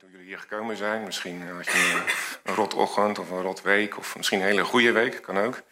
toen 0.00 0.10
jullie 0.10 0.26
hier 0.26 0.38
gekomen 0.38 0.76
zijn. 0.76 1.04
Misschien 1.04 1.50
had 1.50 1.66
je 1.66 2.02
een 2.42 2.54
rot 2.54 2.74
ochtend 2.74 3.18
of 3.18 3.30
een 3.30 3.42
rot 3.42 3.62
week. 3.62 3.98
Of 3.98 4.16
misschien 4.16 4.40
een 4.40 4.46
hele 4.46 4.64
goede 4.64 4.92
week, 4.92 5.22
kan 5.22 5.38
ook. 5.38 5.62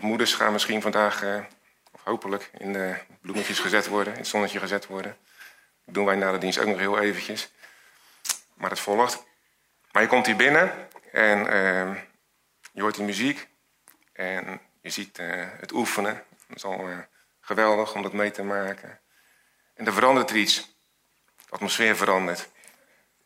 Moeders 0.00 0.34
gaan 0.34 0.52
misschien 0.52 0.82
vandaag, 0.82 1.22
of 1.92 2.02
hopelijk, 2.04 2.50
in 2.58 2.72
de 2.72 2.96
bloemetjes 3.20 3.58
gezet 3.58 3.86
worden. 3.86 4.12
In 4.12 4.18
het 4.18 4.28
zonnetje 4.28 4.58
gezet 4.58 4.86
worden. 4.86 5.16
Dat 5.84 5.94
doen 5.94 6.04
wij 6.04 6.16
na 6.16 6.32
de 6.32 6.38
dienst 6.38 6.58
ook 6.58 6.66
nog 6.66 6.78
heel 6.78 6.98
eventjes. 6.98 7.52
Maar 8.54 8.70
het 8.70 8.80
volgt. 8.80 9.24
Maar 9.92 10.02
je 10.02 10.08
komt 10.08 10.26
hier 10.26 10.36
binnen 10.36 10.88
en 11.12 11.38
je 12.72 12.80
hoort 12.80 12.94
die 12.94 13.04
muziek. 13.04 13.48
En 14.12 14.60
je 14.80 14.90
ziet 14.90 15.16
het 15.60 15.72
oefenen. 15.72 16.24
Dat 16.46 16.56
is 16.56 16.64
al 16.64 16.88
geweldig 17.40 17.94
om 17.94 18.02
dat 18.02 18.12
mee 18.12 18.30
te 18.30 18.42
maken. 18.42 19.00
En 19.74 19.86
er 19.86 19.92
verandert 19.92 20.30
er 20.30 20.36
iets. 20.36 20.74
De 21.36 21.52
atmosfeer 21.52 21.96
verandert. 21.96 22.48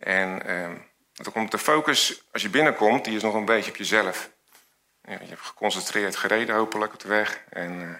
En 0.01 0.51
uh, 0.51 0.71
dan 1.12 1.33
komt 1.33 1.51
de 1.51 1.59
focus, 1.59 2.23
als 2.33 2.43
je 2.43 2.48
binnenkomt, 2.48 3.05
die 3.05 3.16
is 3.16 3.23
nog 3.23 3.34
een 3.34 3.45
beetje 3.45 3.70
op 3.70 3.77
jezelf. 3.77 4.30
Ja, 5.02 5.12
je 5.12 5.29
hebt 5.29 5.41
geconcentreerd 5.41 6.16
gereden 6.16 6.55
hopelijk 6.55 6.93
op 6.93 7.01
de 7.01 7.09
weg. 7.09 7.45
En 7.48 7.80
uh, 7.80 7.95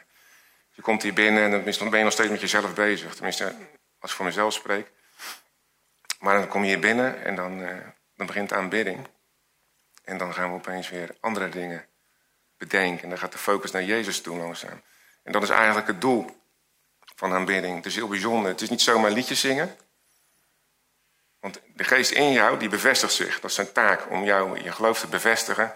je 0.71 0.83
komt 0.83 1.02
hier 1.02 1.15
binnen 1.15 1.43
en 1.43 1.73
dan 1.79 1.91
ben 1.91 1.98
je 1.98 2.05
nog 2.05 2.12
steeds 2.12 2.30
met 2.30 2.41
jezelf 2.41 2.74
bezig. 2.74 3.15
Tenminste, 3.15 3.55
als 3.98 4.10
ik 4.10 4.16
voor 4.16 4.27
mezelf 4.27 4.52
spreek. 4.52 4.91
Maar 6.19 6.38
dan 6.38 6.48
kom 6.48 6.62
je 6.62 6.69
hier 6.69 6.80
binnen 6.80 7.24
en 7.24 7.34
dan, 7.34 7.60
uh, 7.60 7.69
dan 8.16 8.27
begint 8.27 8.48
de 8.48 8.55
aanbidding. 8.55 9.07
En 10.05 10.19
dan 10.19 10.35
gaan 10.35 10.51
we 10.51 10.57
opeens 10.57 10.91
weer 10.91 11.16
andere 11.21 11.48
dingen 11.48 11.87
bedenken. 12.57 13.02
En 13.02 13.09
dan 13.09 13.19
gaat 13.19 13.32
de 13.32 13.38
focus 13.38 13.71
naar 13.71 13.85
Jezus 13.85 14.21
toe 14.21 14.37
langzaam. 14.37 14.82
En 15.23 15.32
dat 15.32 15.43
is 15.43 15.48
eigenlijk 15.48 15.87
het 15.87 16.01
doel 16.01 16.43
van 17.16 17.32
aanbidding. 17.32 17.77
Het 17.77 17.87
is 17.87 17.95
heel 17.95 18.09
bijzonder. 18.09 18.51
Het 18.51 18.60
is 18.60 18.71
niet 18.71 18.80
zomaar 18.80 19.10
liedjes 19.10 19.41
zingen. 19.41 19.77
Want 21.41 21.61
de 21.75 21.85
geest 21.85 22.11
in 22.11 22.33
jou, 22.33 22.59
die 22.59 22.69
bevestigt 22.69 23.12
zich. 23.12 23.41
Dat 23.41 23.51
is 23.51 23.57
zijn 23.57 23.73
taak 23.73 24.11
om 24.11 24.25
jou 24.25 24.62
je 24.62 24.73
geloof 24.73 25.01
te 25.01 25.07
bevestigen. 25.07 25.74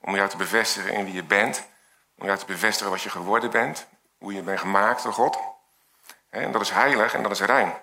Om 0.00 0.14
jou 0.14 0.28
te 0.28 0.36
bevestigen 0.36 0.92
in 0.92 1.04
wie 1.04 1.14
je 1.14 1.22
bent. 1.22 1.62
Om 2.18 2.26
jou 2.26 2.38
te 2.38 2.44
bevestigen 2.46 2.92
wat 2.92 3.02
je 3.02 3.10
geworden 3.10 3.50
bent. 3.50 3.86
Hoe 4.18 4.32
je 4.32 4.42
bent 4.42 4.60
gemaakt 4.60 5.02
door 5.02 5.12
God. 5.12 5.38
En 6.30 6.52
dat 6.52 6.60
is 6.60 6.70
heilig 6.70 7.14
en 7.14 7.22
dat 7.22 7.30
is 7.30 7.40
rein. 7.40 7.74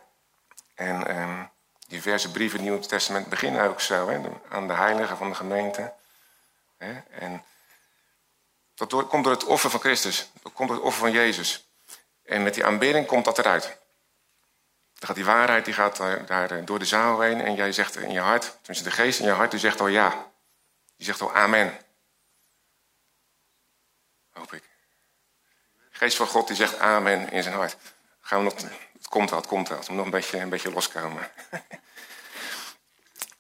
En 0.76 1.08
eh, 1.08 1.40
diverse 1.88 2.32
brieven 2.32 2.60
in 2.60 2.66
het 2.66 2.72
Nieuwe 2.74 2.88
Testament 2.88 3.28
beginnen 3.28 3.70
ook 3.70 3.82
zo. 3.82 4.10
Hè, 4.10 4.20
aan 4.50 4.68
de 4.68 4.74
heiligen 4.74 5.18
van 5.18 5.30
de 5.30 5.36
gemeente. 5.36 5.94
En 7.10 7.44
dat 8.76 9.08
komt 9.08 9.24
door 9.24 9.34
het 9.34 9.46
offer 9.46 9.70
van 9.70 9.80
Christus. 9.80 10.32
Dat 10.42 10.54
komt 10.54 10.68
door 10.68 10.78
het 10.78 10.86
offer 10.86 11.02
van 11.02 11.12
Jezus. 11.12 11.68
En 12.26 12.44
met 12.44 12.54
die 12.54 12.66
aanbidding 12.66 13.06
komt 13.06 13.26
dat 13.26 13.38
eruit. 13.38 13.78
Dan 15.04 15.16
gaat 15.16 15.24
die 15.24 15.34
waarheid 15.34 15.66
die 15.66 15.74
gaat 15.74 15.98
daar, 16.28 16.52
eh, 16.52 16.66
door 16.66 16.80
de 16.80 16.86
zaal 16.86 17.22
heen 17.22 17.42
en 17.42 17.56
jij 17.56 17.72
zegt 17.72 17.96
in 17.96 18.12
je 18.12 18.20
hart, 18.20 18.58
tenminste 18.62 18.84
de 18.84 18.96
geest 18.96 19.20
in 19.20 19.26
je 19.26 19.32
hart, 19.32 19.52
die 19.52 19.60
zegt 19.60 19.80
al 19.80 19.88
ja. 19.88 20.32
Die 20.98 21.06
zegt 21.06 21.22
al 21.22 21.34
amen. 21.34 21.78
Hoop 24.32 24.54
ik. 24.54 24.64
De 25.92 25.98
geest 25.98 26.18
van 26.18 26.28
God 26.28 26.48
die 26.48 26.56
zegt 26.56 26.80
amen 26.80 27.32
in 27.32 27.44
zijn 27.44 27.56
hart. 27.56 27.78
Gaan 28.22 28.38
we 28.38 28.44
nog, 28.44 28.54
het 28.94 29.08
komt 29.10 29.30
wel, 29.30 29.40
het 29.40 29.48
komt 29.48 29.70
wel. 29.70 29.78
Het 29.78 29.88
moet 29.88 29.98
nog 29.98 30.06
een 30.06 30.12
beetje, 30.12 30.40
een 30.40 30.50
beetje 30.50 30.72
loskomen. 30.72 31.32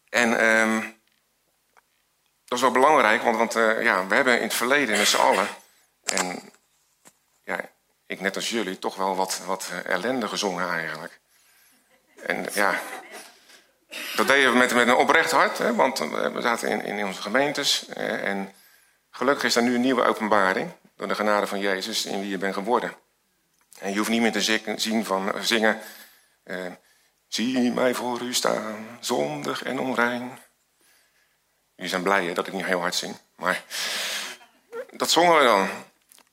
en 0.09 0.45
um, 0.45 1.01
dat 2.45 2.57
is 2.57 2.61
wel 2.61 2.71
belangrijk, 2.71 3.21
want, 3.21 3.37
want 3.37 3.55
uh, 3.55 3.83
ja, 3.83 4.07
we 4.07 4.15
hebben 4.15 4.37
in 4.37 4.43
het 4.47 4.53
verleden 4.53 4.97
met 4.97 5.07
z'n 5.07 5.17
allen... 5.17 5.47
En 6.03 6.51
ja, 7.43 7.69
ik 8.05 8.19
net 8.19 8.35
als 8.35 8.49
jullie, 8.49 8.79
toch 8.79 8.95
wel 8.95 9.15
wat, 9.15 9.41
wat 9.45 9.69
eh, 9.71 9.85
ellende 9.85 10.27
gezongen 10.27 10.69
eigenlijk. 10.69 11.21
En 12.25 12.45
ja, 12.53 12.79
dat 14.15 14.27
deden 14.27 14.51
we 14.51 14.57
met, 14.57 14.73
met 14.73 14.87
een 14.87 14.95
oprecht 14.95 15.31
hart, 15.31 15.57
hè, 15.57 15.75
want 15.75 15.99
eh, 15.99 16.27
we 16.27 16.41
zaten 16.41 16.69
in, 16.69 16.97
in 16.97 17.05
onze 17.05 17.21
gemeentes. 17.21 17.87
Eh, 17.87 18.27
en 18.27 18.53
gelukkig 19.09 19.43
is 19.43 19.55
er 19.55 19.63
nu 19.63 19.75
een 19.75 19.81
nieuwe 19.81 20.05
openbaring 20.05 20.71
door 20.95 21.07
de 21.07 21.15
genade 21.15 21.47
van 21.47 21.59
Jezus 21.59 22.05
in 22.05 22.19
wie 22.19 22.29
je 22.29 22.37
bent 22.37 22.53
geworden. 22.53 22.93
En 23.79 23.91
je 23.91 23.97
hoeft 23.97 24.09
niet 24.09 24.21
meer 24.21 24.31
te 24.31 24.75
zien 24.75 25.05
van, 25.05 25.33
zingen... 25.41 25.79
Eh, 26.43 26.71
Zie 27.33 27.71
mij 27.71 27.93
voor 27.93 28.21
u 28.21 28.33
staan, 28.33 28.97
zondig 28.99 29.63
en 29.63 29.79
onrein. 29.79 30.39
Jullie 31.75 31.89
zijn 31.89 32.03
blij 32.03 32.25
hè, 32.25 32.33
dat 32.33 32.47
ik 32.47 32.53
niet 32.53 32.65
heel 32.65 32.79
hard 32.79 32.95
zing, 32.95 33.15
maar 33.35 33.63
dat 34.91 35.11
zongen 35.11 35.37
we 35.37 35.43
dan. 35.43 35.69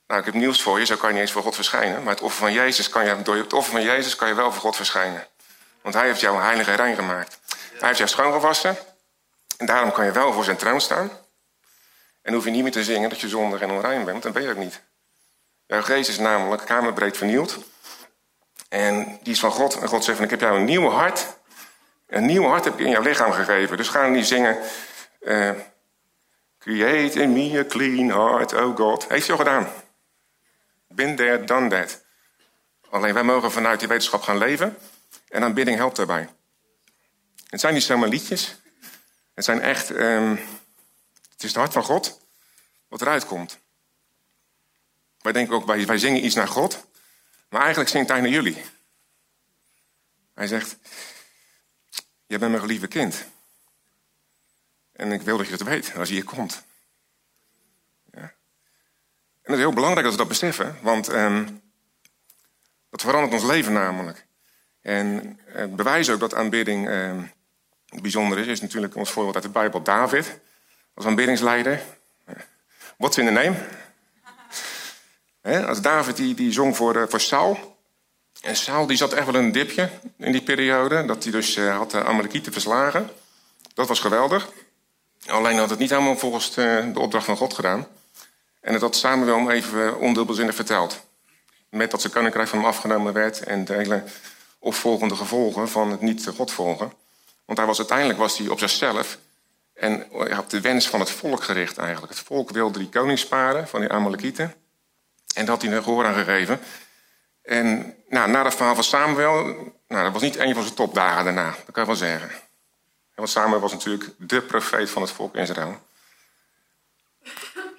Nou, 0.06 0.20
ik 0.20 0.26
heb 0.26 0.34
nieuws 0.34 0.62
voor 0.62 0.78
je, 0.78 0.86
zo 0.86 0.96
kan 0.96 1.08
je 1.08 1.14
niet 1.14 1.22
eens 1.22 1.32
voor 1.32 1.42
God 1.42 1.54
verschijnen. 1.54 2.02
Maar 2.02 2.14
het 2.14 2.22
offer 2.22 2.40
van 2.40 2.52
Jezus 2.52 2.88
kan 2.88 3.04
je, 3.04 3.22
door 3.22 3.36
het 3.36 3.52
offer 3.52 3.72
van 3.72 3.82
Jezus 3.82 4.16
kan 4.16 4.28
je 4.28 4.34
wel 4.34 4.52
voor 4.52 4.60
God 4.60 4.76
verschijnen. 4.76 5.26
Want 5.82 5.94
hij 5.94 6.06
heeft 6.06 6.20
jou 6.20 6.40
heilig 6.40 6.68
en 6.68 6.76
rein 6.76 6.94
gemaakt. 6.94 7.38
Hij 7.78 7.88
heeft 7.88 7.98
jou 7.98 8.10
schoongewassen. 8.10 8.76
En 9.56 9.66
daarom 9.66 9.92
kan 9.92 10.04
je 10.04 10.12
wel 10.12 10.32
voor 10.32 10.44
zijn 10.44 10.56
troon 10.56 10.80
staan. 10.80 11.10
En 12.22 12.34
hoef 12.34 12.44
je 12.44 12.50
niet 12.50 12.62
meer 12.62 12.72
te 12.72 12.84
zingen 12.84 13.08
dat 13.08 13.20
je 13.20 13.28
zondig 13.28 13.60
en 13.60 13.70
onrein 13.70 14.04
bent, 14.04 14.22
dan 14.22 14.32
ben 14.32 14.42
je 14.42 14.50
ook 14.50 14.56
niet. 14.56 14.80
Jouw 15.66 15.82
geest 15.82 16.08
is 16.08 16.18
namelijk 16.18 16.64
kamerbreed 16.64 17.16
vernieuwd. 17.16 17.58
En 18.68 19.18
die 19.22 19.32
is 19.32 19.40
van 19.40 19.50
God. 19.50 19.80
En 19.80 19.88
God 19.88 20.04
zegt 20.04 20.16
van, 20.16 20.24
ik 20.24 20.30
heb 20.30 20.40
jou 20.40 20.58
een 20.58 20.64
nieuw 20.64 20.88
hart. 20.88 21.26
Een 22.06 22.26
nieuw 22.26 22.44
hart 22.44 22.64
heb 22.64 22.72
ik 22.72 22.86
in 22.86 22.90
jouw 22.90 23.02
lichaam 23.02 23.32
gegeven. 23.32 23.76
Dus 23.76 23.88
ga 23.88 24.06
niet 24.06 24.26
zingen... 24.26 24.58
Uh, 25.20 25.50
Create 26.60 27.20
in 27.20 27.32
me 27.32 27.58
a 27.58 27.64
clean 27.64 28.10
heart, 28.10 28.52
oh 28.52 28.76
God. 28.76 29.08
Heeft 29.08 29.26
hij 29.26 29.36
al 29.36 29.44
gedaan. 29.44 29.68
Been 30.88 31.16
there, 31.16 31.44
done 31.44 31.68
that. 31.68 32.02
Alleen 32.90 33.14
wij 33.14 33.22
mogen 33.22 33.52
vanuit 33.52 33.78
die 33.78 33.88
wetenschap 33.88 34.22
gaan 34.22 34.38
leven. 34.38 34.76
En 35.28 35.42
aanbidding 35.42 35.76
helpt 35.76 35.96
daarbij. 35.96 36.28
Het 37.46 37.60
zijn 37.60 37.74
niet 37.74 37.82
zomaar 37.82 38.08
liedjes. 38.08 38.56
Het 39.34 39.44
zijn 39.44 39.60
echt... 39.60 39.90
Um, 39.90 40.30
het 41.30 41.42
is 41.42 41.48
het 41.48 41.54
hart 41.54 41.72
van 41.72 41.82
God 41.82 42.20
wat 42.88 43.00
eruit 43.00 43.26
komt. 43.26 43.58
Wij 45.18 45.32
denken 45.32 45.54
ook, 45.54 45.66
wij, 45.66 45.86
wij 45.86 45.98
zingen 45.98 46.24
iets 46.24 46.34
naar 46.34 46.48
God. 46.48 46.86
Maar 47.48 47.60
eigenlijk 47.60 47.90
zingt 47.90 48.08
hij 48.08 48.20
naar 48.20 48.30
jullie. 48.30 48.64
Hij 50.34 50.46
zegt... 50.46 50.76
Jij 52.26 52.38
bent 52.38 52.50
mijn 52.50 52.62
geliefde 52.62 52.88
kind. 52.88 53.24
En 54.92 55.12
ik 55.12 55.22
wil 55.22 55.36
dat 55.36 55.46
je 55.46 55.56
dat 55.56 55.66
weet 55.66 55.96
als 55.96 56.08
je 56.08 56.14
hier 56.14 56.24
komt. 56.24 56.62
En 59.50 59.56
het 59.56 59.64
is 59.64 59.68
heel 59.68 59.74
belangrijk 59.74 60.04
dat 60.04 60.12
we 60.12 60.18
dat 60.18 60.28
beseffen, 60.28 60.78
want 60.82 61.08
um, 61.08 61.62
dat 62.90 63.00
verandert 63.00 63.32
ons 63.32 63.50
leven 63.50 63.72
namelijk. 63.72 64.26
En 64.82 65.38
het 65.44 65.76
bewijs 65.76 66.10
ook 66.10 66.20
dat 66.20 66.34
aanbidding 66.34 66.88
um, 66.88 67.32
bijzonder 68.02 68.38
is, 68.38 68.46
is 68.46 68.60
natuurlijk 68.60 68.96
ons 68.96 69.10
voorbeeld 69.10 69.34
uit 69.34 69.44
de 69.44 69.50
Bijbel. 69.50 69.82
David, 69.82 70.38
als 70.94 71.06
aanbiddingsleider. 71.06 71.82
What's 72.96 73.18
in 73.18 73.26
the 73.26 73.30
name? 73.30 73.56
Als 75.66 75.80
David 75.80 76.16
die, 76.16 76.34
die 76.34 76.52
zong 76.52 76.76
voor, 76.76 76.96
uh, 76.96 77.02
voor 77.08 77.20
Saul. 77.20 77.78
En 78.40 78.56
Saul 78.56 78.86
die 78.86 78.96
zat 78.96 79.12
echt 79.12 79.26
wel 79.26 79.34
in 79.34 79.44
een 79.44 79.52
dipje 79.52 79.90
in 80.16 80.32
die 80.32 80.42
periode. 80.42 81.04
Dat 81.04 81.22
hij 81.22 81.32
dus 81.32 81.56
uh, 81.56 81.76
had 81.76 81.90
de 81.90 82.04
Amalekieten 82.04 82.52
verslagen. 82.52 83.10
Dat 83.74 83.88
was 83.88 84.00
geweldig. 84.00 84.48
Alleen 85.26 85.58
had 85.58 85.70
het 85.70 85.78
niet 85.78 85.90
helemaal 85.90 86.16
volgens 86.16 86.54
de, 86.54 86.90
de 86.92 87.00
opdracht 87.00 87.24
van 87.24 87.36
God 87.36 87.54
gedaan. 87.54 87.86
En 88.60 88.72
dat 88.72 88.80
had 88.80 88.96
Samuel 88.96 89.36
hem 89.36 89.50
even 89.50 89.98
ondubbelzinnig 89.98 90.54
verteld. 90.54 91.00
Met 91.68 91.90
dat 91.90 92.00
zijn 92.00 92.12
koninkrijk 92.12 92.48
van 92.48 92.58
hem 92.58 92.68
afgenomen 92.68 93.12
werd 93.12 93.40
en 93.40 93.64
de 93.64 93.72
hele 93.72 94.02
opvolgende 94.60 95.16
gevolgen 95.16 95.68
van 95.68 95.90
het 95.90 96.00
niet 96.00 96.28
God 96.36 96.52
volgen. 96.52 96.92
Want 97.44 97.58
hij 97.58 97.66
was, 97.66 97.78
uiteindelijk 97.78 98.18
was 98.18 98.38
hij 98.38 98.48
op 98.48 98.58
zichzelf 98.58 99.18
en 99.74 100.06
had 100.30 100.50
de 100.50 100.60
wens 100.60 100.88
van 100.88 101.00
het 101.00 101.10
volk 101.10 101.42
gericht 101.42 101.78
eigenlijk. 101.78 102.12
Het 102.12 102.22
volk 102.22 102.50
wilde 102.50 102.78
die 102.78 102.88
koningsparen 102.88 103.68
van 103.68 103.80
die 103.80 103.88
Amalekieten. 103.88 104.54
En 105.34 105.44
dat 105.44 105.48
had 105.48 105.62
hij 105.62 105.76
een 105.76 105.82
gehoor 105.82 106.06
aan 106.06 106.14
gegeven. 106.14 106.60
En 107.42 107.96
nou, 108.08 108.30
na 108.30 108.42
dat 108.42 108.54
verhaal 108.54 108.74
van 108.74 108.84
Samuel, 108.84 109.42
nou, 109.88 110.04
dat 110.04 110.12
was 110.12 110.22
niet 110.22 110.36
een 110.36 110.54
van 110.54 110.62
zijn 110.62 110.74
topdagen 110.74 111.24
daarna, 111.24 111.50
dat 111.50 111.72
kan 111.72 111.82
je 111.82 111.88
wel 111.88 111.98
zeggen. 111.98 112.30
Want 113.14 113.30
Samuel 113.30 113.60
was 113.60 113.72
natuurlijk 113.72 114.10
de 114.18 114.42
profeet 114.42 114.90
van 114.90 115.02
het 115.02 115.10
volk 115.10 115.34
Israël. 115.34 115.78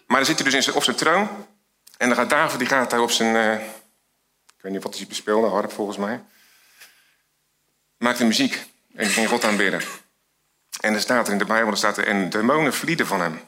Maar 0.07 0.18
dan 0.18 0.25
zit 0.25 0.39
hij 0.39 0.51
dus 0.51 0.72
op 0.72 0.84
zijn 0.84 0.95
troon. 0.95 1.30
En 1.98 2.07
dan 2.07 2.18
gaat 2.18 2.30
David, 2.30 2.60
die 2.60 2.68
gaat 2.68 2.89
daar 2.89 3.01
op 3.01 3.12
zijn... 3.12 3.36
Uh, 3.36 3.54
ik 4.57 4.62
weet 4.62 4.72
niet 4.72 4.84
wat 4.84 4.98
hij 4.98 5.07
bespeelde, 5.07 5.48
harp 5.48 5.72
volgens 5.72 5.98
mij. 5.98 6.24
Maakte 8.01 8.25
muziek. 8.25 8.65
En 8.95 9.06
ging 9.06 9.27
God 9.27 9.44
aanbidden. 9.44 9.81
En 10.80 10.94
er 10.94 11.01
staat 11.01 11.27
er 11.27 11.33
in 11.33 11.39
de 11.39 11.45
Bijbel, 11.45 11.71
er 11.71 11.77
staat 11.77 11.98
er, 11.98 12.07
en 12.07 12.30
demonen 12.30 12.74
vlieden 12.74 13.07
van 13.07 13.21
hem. 13.21 13.42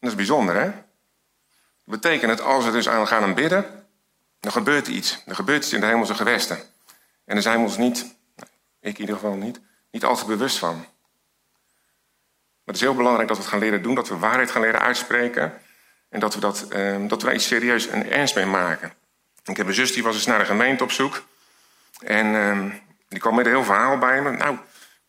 Dat 0.00 0.10
is 0.10 0.14
bijzonder, 0.14 0.54
hè? 0.54 0.64
Dat 0.64 2.00
betekent 2.00 2.30
dat 2.36 2.46
als 2.46 2.64
we 2.64 2.70
dus 2.70 2.88
aan 2.88 3.06
gaan 3.06 3.22
aanbidden, 3.22 3.86
dan 4.40 4.52
gebeurt 4.52 4.88
iets. 4.88 5.22
Er 5.26 5.34
gebeurt 5.34 5.62
iets 5.62 5.72
in 5.72 5.80
de 5.80 5.86
hemelse 5.86 6.14
gewesten. 6.14 6.56
En 7.24 7.34
daar 7.34 7.42
zijn 7.42 7.58
we 7.58 7.64
ons 7.64 7.76
niet, 7.76 8.14
ik 8.80 8.94
in 8.94 9.00
ieder 9.00 9.14
geval 9.14 9.34
niet, 9.34 9.60
niet 9.90 10.04
altijd 10.04 10.26
bewust 10.26 10.58
van. 10.58 10.76
Maar 10.76 10.86
het 12.64 12.76
is 12.76 12.80
heel 12.80 12.94
belangrijk 12.94 13.28
dat 13.28 13.36
we 13.36 13.42
het 13.42 13.52
gaan 13.52 13.62
leren 13.62 13.82
doen, 13.82 13.94
dat 13.94 14.08
we 14.08 14.16
waarheid 14.16 14.50
gaan 14.50 14.62
leren 14.62 14.80
uitspreken. 14.80 15.60
En 16.08 16.20
dat 16.20 16.34
we, 16.34 16.40
dat, 16.40 16.66
uh, 16.72 17.08
dat 17.08 17.22
we 17.22 17.34
iets 17.34 17.46
serieus 17.46 17.86
en 17.86 18.10
ernst 18.10 18.34
mee 18.34 18.46
maken. 18.46 18.92
Ik 19.44 19.56
heb 19.56 19.66
een 19.66 19.74
zus 19.74 19.92
die 19.92 20.02
was 20.02 20.14
eens 20.14 20.26
naar 20.26 20.38
de 20.38 20.44
gemeente 20.44 20.82
op 20.82 20.90
zoek. 20.90 21.22
En 21.98 22.26
uh, 22.26 22.72
die 23.08 23.20
kwam 23.20 23.34
met 23.34 23.46
een 23.46 23.52
heel 23.52 23.64
verhaal 23.64 23.98
bij 23.98 24.22
me. 24.22 24.30
Nou, 24.30 24.54
ik 24.54 24.60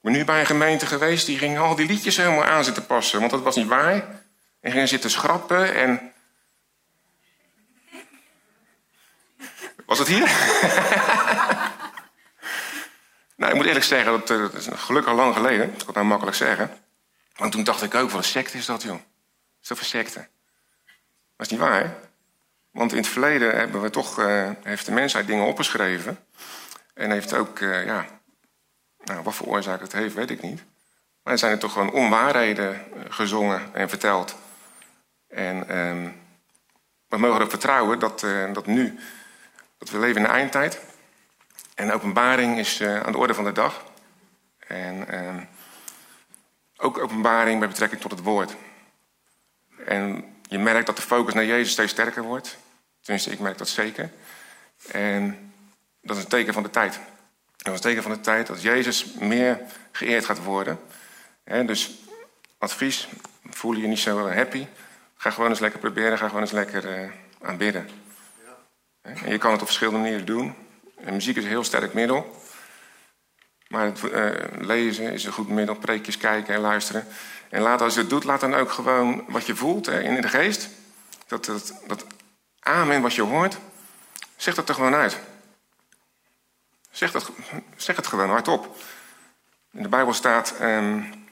ben 0.01 0.11
nu 0.11 0.25
bij 0.25 0.39
een 0.39 0.45
gemeente 0.45 0.85
geweest, 0.85 1.25
die 1.25 1.37
ging 1.37 1.57
al 1.57 1.75
die 1.75 1.87
liedjes 1.87 2.17
helemaal 2.17 2.43
aan 2.45 2.63
zitten 2.63 2.85
passen, 2.85 3.19
want 3.19 3.31
dat 3.31 3.41
was 3.41 3.55
niet 3.55 3.67
waar. 3.67 4.23
En 4.61 4.71
gingen 4.71 4.87
zitten 4.87 5.09
schrappen 5.09 5.75
en... 5.75 6.11
Was 9.85 9.99
het 9.99 10.07
hier? 10.07 10.19
nou, 13.35 13.51
ik 13.51 13.53
moet 13.55 13.65
eerlijk 13.65 13.85
zeggen, 13.85 14.11
dat, 14.11 14.29
eh, 14.29 14.37
dat 14.37 14.53
is 14.53 14.67
gelukkig 14.71 15.11
al 15.11 15.17
lang 15.17 15.35
geleden. 15.35 15.67
Dat 15.67 15.77
kan 15.77 15.87
ik 15.87 15.95
nou 15.95 16.05
makkelijk 16.05 16.37
zeggen. 16.37 16.77
Want 17.35 17.51
toen 17.51 17.63
dacht 17.63 17.81
ik 17.81 17.95
ook, 17.95 18.09
wat 18.09 18.19
een 18.19 18.29
secte 18.29 18.57
is 18.57 18.65
dat, 18.65 18.83
joh. 18.83 18.99
Is 19.61 19.67
dat 19.67 19.77
voor 19.77 19.87
secte? 19.87 20.27
Dat 21.37 21.45
is 21.45 21.49
niet 21.49 21.59
waar, 21.59 21.95
Want 22.71 22.91
in 22.91 22.97
het 22.97 23.07
verleden 23.07 23.55
hebben 23.55 23.81
we 23.81 23.89
toch, 23.89 24.19
uh, 24.19 24.49
heeft 24.63 24.85
de 24.85 24.91
mensheid 24.91 25.27
dingen 25.27 25.45
opgeschreven. 25.45 26.25
En 26.95 27.11
heeft 27.11 27.33
ook, 27.33 27.59
uh, 27.59 27.85
ja, 27.85 28.05
nou, 29.03 29.23
wat 29.23 29.35
voor 29.35 29.47
oorzaak 29.47 29.81
het 29.81 29.91
heeft, 29.91 30.13
weet 30.13 30.29
ik 30.29 30.41
niet. 30.41 30.63
Maar 31.23 31.33
er 31.33 31.39
zijn 31.39 31.51
er 31.51 31.59
toch 31.59 31.71
gewoon 31.71 31.91
onwaarheden 31.91 32.85
gezongen 33.09 33.73
en 33.73 33.89
verteld. 33.89 34.35
En 35.27 35.77
um, 35.77 36.21
we 37.07 37.17
mogen 37.17 37.37
erop 37.37 37.49
vertrouwen 37.49 37.99
dat, 37.99 38.23
uh, 38.23 38.53
dat 38.53 38.65
nu, 38.65 38.99
dat 39.77 39.89
we 39.89 39.99
leven 39.99 40.15
in 40.15 40.23
de 40.23 40.29
eindtijd. 40.29 40.79
En 41.75 41.91
openbaring 41.91 42.57
is 42.57 42.81
aan 42.81 43.11
de 43.11 43.17
orde 43.17 43.33
van 43.33 43.43
de 43.43 43.51
dag. 43.51 43.83
En 44.67 45.25
um, 45.25 45.47
ook 46.77 46.97
openbaring 46.97 47.59
met 47.59 47.69
betrekking 47.69 48.01
tot 48.01 48.11
het 48.11 48.19
woord. 48.19 48.55
En 49.85 50.35
je 50.47 50.59
merkt 50.59 50.85
dat 50.85 50.95
de 50.95 51.01
focus 51.01 51.33
naar 51.33 51.45
Jezus 51.45 51.71
steeds 51.71 51.91
sterker 51.91 52.23
wordt. 52.23 52.57
Tenminste, 53.01 53.31
ik 53.31 53.39
merk 53.39 53.57
dat 53.57 53.67
zeker. 53.67 54.11
En 54.91 55.53
dat 56.05 56.17
is 56.17 56.23
een 56.23 56.29
teken 56.29 56.53
van 56.53 56.63
de 56.63 56.69
tijd. 56.69 56.99
Dat 57.57 57.73
is 57.73 57.79
een 57.79 57.89
teken 57.89 58.03
van 58.03 58.11
de 58.11 58.19
tijd 58.19 58.47
dat 58.47 58.61
Jezus 58.61 59.13
meer 59.19 59.59
geëerd 59.91 60.25
gaat 60.25 60.43
worden. 60.43 60.79
En 61.43 61.65
dus 61.65 61.91
advies, 62.57 63.07
voel 63.49 63.73
je 63.73 63.81
je 63.81 63.87
niet 63.87 63.99
zo 63.99 64.29
happy. 64.29 64.67
Ga 65.17 65.29
gewoon 65.29 65.49
eens 65.49 65.59
lekker 65.59 65.79
proberen, 65.79 66.17
ga 66.17 66.27
gewoon 66.27 66.41
eens 66.41 66.51
lekker 66.51 66.99
uh, 66.99 67.11
aanbidden. 67.41 67.89
Ja. 68.45 69.11
En 69.21 69.31
je 69.31 69.37
kan 69.37 69.51
het 69.51 69.59
op 69.59 69.65
verschillende 69.65 69.99
manieren 69.99 70.25
doen. 70.25 70.55
En 70.95 71.13
muziek 71.13 71.35
is 71.35 71.43
een 71.43 71.49
heel 71.49 71.63
sterk 71.63 71.93
middel. 71.93 72.41
Maar 73.67 73.85
het 73.85 74.01
uh, 74.03 74.29
lezen 74.59 75.11
is 75.11 75.23
een 75.23 75.31
goed 75.31 75.49
middel, 75.49 75.75
preekjes 75.75 76.17
kijken 76.17 76.53
en 76.53 76.61
luisteren. 76.61 77.07
En 77.49 77.61
laat 77.61 77.81
als 77.81 77.93
je 77.93 77.99
het 77.99 78.09
doet, 78.09 78.23
laat 78.23 78.39
dan 78.39 78.53
ook 78.53 78.71
gewoon 78.71 79.25
wat 79.27 79.45
je 79.45 79.55
voelt 79.55 79.87
in 79.87 80.21
de 80.21 80.27
geest. 80.27 80.69
Dat, 81.27 81.45
dat, 81.45 81.73
dat 81.87 82.05
amen 82.59 83.01
wat 83.01 83.13
je 83.13 83.21
hoort, 83.21 83.57
zeg 84.35 84.55
dat 84.55 84.69
er 84.69 84.75
gewoon 84.75 84.95
uit. 84.95 85.19
Zeg, 86.95 87.11
dat, 87.11 87.31
zeg 87.75 87.95
het 87.95 88.07
gewoon 88.07 88.29
hardop. 88.29 88.75
In 89.71 89.83
de 89.83 89.89
Bijbel 89.89 90.13
staat 90.13 90.55
um, 90.61 91.25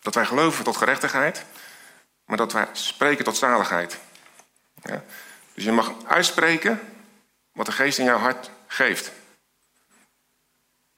dat 0.00 0.14
wij 0.14 0.26
geloven 0.26 0.64
tot 0.64 0.76
gerechtigheid, 0.76 1.44
maar 2.24 2.36
dat 2.36 2.52
wij 2.52 2.68
spreken 2.72 3.24
tot 3.24 3.36
zaligheid. 3.36 3.98
Ja? 4.82 5.02
Dus 5.54 5.64
je 5.64 5.72
mag 5.72 5.92
uitspreken 6.06 6.80
wat 7.52 7.66
de 7.66 7.72
geest 7.72 7.98
in 7.98 8.04
jouw 8.04 8.18
hart 8.18 8.50
geeft. 8.66 9.12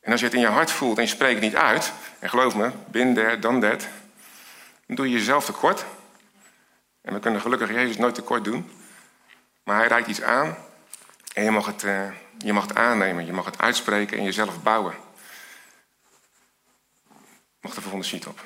En 0.00 0.12
als 0.12 0.20
je 0.20 0.26
het 0.26 0.34
in 0.34 0.40
je 0.40 0.46
hart 0.46 0.70
voelt 0.70 0.96
en 0.96 1.02
je 1.02 1.08
spreekt 1.08 1.40
niet 1.40 1.56
uit, 1.56 1.92
en 2.18 2.28
geloof 2.28 2.54
me, 2.54 2.70
bin 2.86 3.14
there, 3.14 3.38
dan 3.38 3.60
dat, 3.60 3.86
dan 4.86 4.96
doe 4.96 5.08
je 5.08 5.18
jezelf 5.18 5.44
tekort. 5.44 5.84
En 7.00 7.14
we 7.14 7.20
kunnen 7.20 7.40
gelukkig 7.40 7.70
Jezus 7.70 7.96
nooit 7.96 8.14
tekort 8.14 8.44
doen. 8.44 8.70
Maar 9.62 9.76
hij 9.76 9.88
reikt 9.88 10.08
iets 10.08 10.22
aan 10.22 10.56
en 11.34 11.44
je 11.44 11.50
mag 11.50 11.66
het, 11.66 11.82
uh, 11.82 12.08
je 12.38 12.52
mag 12.52 12.66
het 12.66 12.76
aannemen, 12.76 13.26
je 13.26 13.32
mag 13.32 13.44
het 13.44 13.58
uitspreken 13.58 14.18
en 14.18 14.24
jezelf 14.24 14.62
bouwen. 14.62 14.94
Mag 17.60 17.74
de 17.74 17.80
volgende 17.80 18.06
sheet 18.06 18.26
op. 18.26 18.40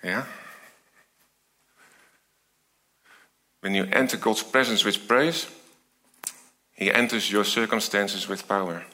Ja? 0.00 0.26
When 3.58 3.74
you 3.74 3.88
enter 3.90 4.18
God's 4.18 4.44
presence 4.44 4.84
with 4.84 5.06
praise, 5.06 5.46
He 6.70 6.92
enters 6.92 7.28
your 7.28 7.44
circumstances 7.44 8.26
with 8.26 8.46
power. 8.46 8.86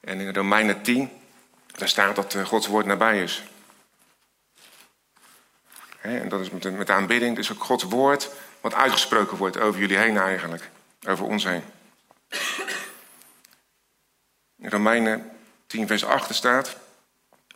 En 0.00 0.20
in 0.20 0.34
Romeinen 0.34 0.82
10, 0.82 1.10
daar 1.66 1.88
staat 1.88 2.16
dat 2.16 2.34
eh, 2.34 2.44
Gods 2.44 2.66
woord 2.66 2.86
nabij 2.86 3.22
is. 3.22 3.42
En 6.14 6.28
dat 6.28 6.40
is 6.40 6.50
met 6.50 6.62
de, 6.86 6.92
aanbidding, 6.92 7.36
dus 7.36 7.52
ook 7.52 7.64
Gods 7.64 7.84
woord 7.84 8.30
wat 8.60 8.74
uitgesproken 8.74 9.36
wordt 9.36 9.58
over 9.58 9.80
jullie 9.80 9.96
heen 9.96 10.18
eigenlijk. 10.18 10.70
Over 11.08 11.24
ons 11.24 11.44
heen. 11.44 11.62
In 14.58 14.70
Romeinen 14.70 15.30
10 15.66 15.86
vers 15.86 16.04
8 16.04 16.34
staat, 16.34 16.76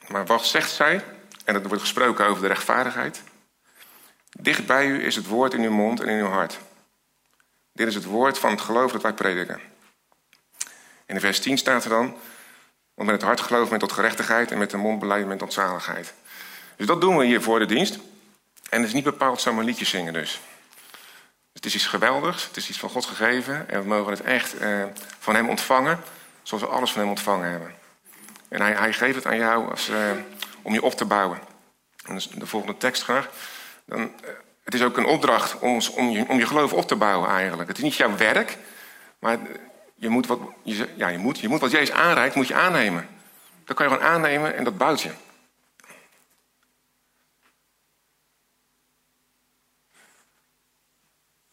maar 0.09 0.27
wat 0.27 0.47
zegt 0.47 0.71
zij? 0.71 1.05
En 1.45 1.55
dat 1.55 1.67
wordt 1.67 1.83
gesproken 1.83 2.27
over 2.27 2.43
de 2.43 2.49
rechtvaardigheid. 2.49 3.23
Dicht 4.41 4.67
bij 4.67 4.87
u 4.87 5.05
is 5.05 5.17
het 5.17 5.27
woord 5.27 5.55
in 5.55 5.63
uw 5.63 5.71
mond 5.71 6.01
en 6.01 6.09
in 6.09 6.25
uw 6.25 6.31
hart. 6.31 6.59
Dit 7.73 7.87
is 7.87 7.95
het 7.95 8.05
woord 8.05 8.39
van 8.39 8.51
het 8.51 8.61
geloof 8.61 8.93
dat 8.93 9.03
wij 9.03 9.13
prediken. 9.13 9.61
In 11.07 11.21
vers 11.21 11.41
10 11.41 11.59
staat 11.59 11.85
er 11.85 11.91
dan, 11.91 12.17
want 12.95 13.09
met 13.09 13.21
het 13.21 13.23
hart 13.23 13.41
geloof 13.41 13.71
men 13.71 13.79
tot 13.79 13.93
gerechtigheid 13.93 14.51
en 14.51 14.59
met 14.59 14.71
de 14.71 14.77
mond 14.77 14.99
beleid 14.99 15.27
men 15.27 15.39
tot 15.39 15.53
zaligheid. 15.53 16.15
Dus 16.77 16.87
dat 16.87 17.01
doen 17.01 17.17
we 17.17 17.25
hier 17.25 17.43
voor 17.43 17.59
de 17.59 17.67
dienst. 17.67 17.99
En 18.71 18.79
het 18.79 18.89
is 18.89 18.93
niet 18.93 19.05
bepaald 19.05 19.41
zomaar 19.41 19.65
liedjes 19.65 19.89
zingen 19.89 20.13
dus. 20.13 20.41
Het 21.53 21.65
is 21.65 21.75
iets 21.75 21.87
geweldigs, 21.87 22.47
het 22.47 22.57
is 22.57 22.69
iets 22.69 22.79
van 22.79 22.91
God 22.91 23.05
gegeven 23.05 23.69
en 23.69 23.81
we 23.81 23.89
mogen 23.89 24.13
het 24.13 24.23
echt 24.23 24.57
eh, 24.57 24.85
van 25.19 25.35
Hem 25.35 25.49
ontvangen, 25.49 26.01
zoals 26.43 26.63
we 26.63 26.71
alles 26.71 26.93
van 26.93 27.01
Hem 27.01 27.11
ontvangen 27.11 27.51
hebben. 27.51 27.75
En 28.49 28.61
Hij, 28.61 28.73
hij 28.73 28.93
geeft 28.93 29.15
het 29.15 29.27
aan 29.27 29.37
jou 29.37 29.71
als, 29.71 29.89
eh, 29.89 30.11
om 30.63 30.73
je 30.73 30.83
op 30.83 30.95
te 30.95 31.05
bouwen. 31.05 31.39
En 32.05 32.15
dus 32.15 32.29
de 32.29 32.47
volgende 32.47 32.77
tekst 32.77 33.03
graag. 33.03 33.29
Dan, 33.85 34.01
eh, 34.01 34.31
het 34.65 34.75
is 34.75 34.83
ook 34.83 34.97
een 34.97 35.05
opdracht 35.05 35.59
om, 35.59 35.81
om, 35.97 36.11
je, 36.11 36.25
om 36.29 36.39
je 36.39 36.47
geloof 36.47 36.73
op 36.73 36.89
te 36.89 36.97
bouwen 36.97 37.31
eigenlijk. 37.31 37.69
Het 37.69 37.77
is 37.77 37.85
niet 37.85 37.95
jouw 37.95 38.17
werk, 38.17 38.59
maar 39.19 39.39
je 39.95 40.09
moet 40.09 40.27
wat, 40.27 40.39
je, 40.63 40.89
ja, 40.97 41.09
je 41.09 41.19
moet, 41.19 41.39
je 41.39 41.49
moet 41.49 41.61
wat 41.61 41.71
Jezus 41.71 41.93
aanreikt, 41.93 42.35
moet 42.35 42.49
je 42.49 42.55
aannemen. 42.55 43.09
Dat 43.65 43.77
kan 43.77 43.89
je 43.89 43.93
gewoon 43.93 44.09
aannemen 44.09 44.57
en 44.57 44.65
dat 44.65 44.79
bouwt 44.79 45.01
je. 45.01 45.11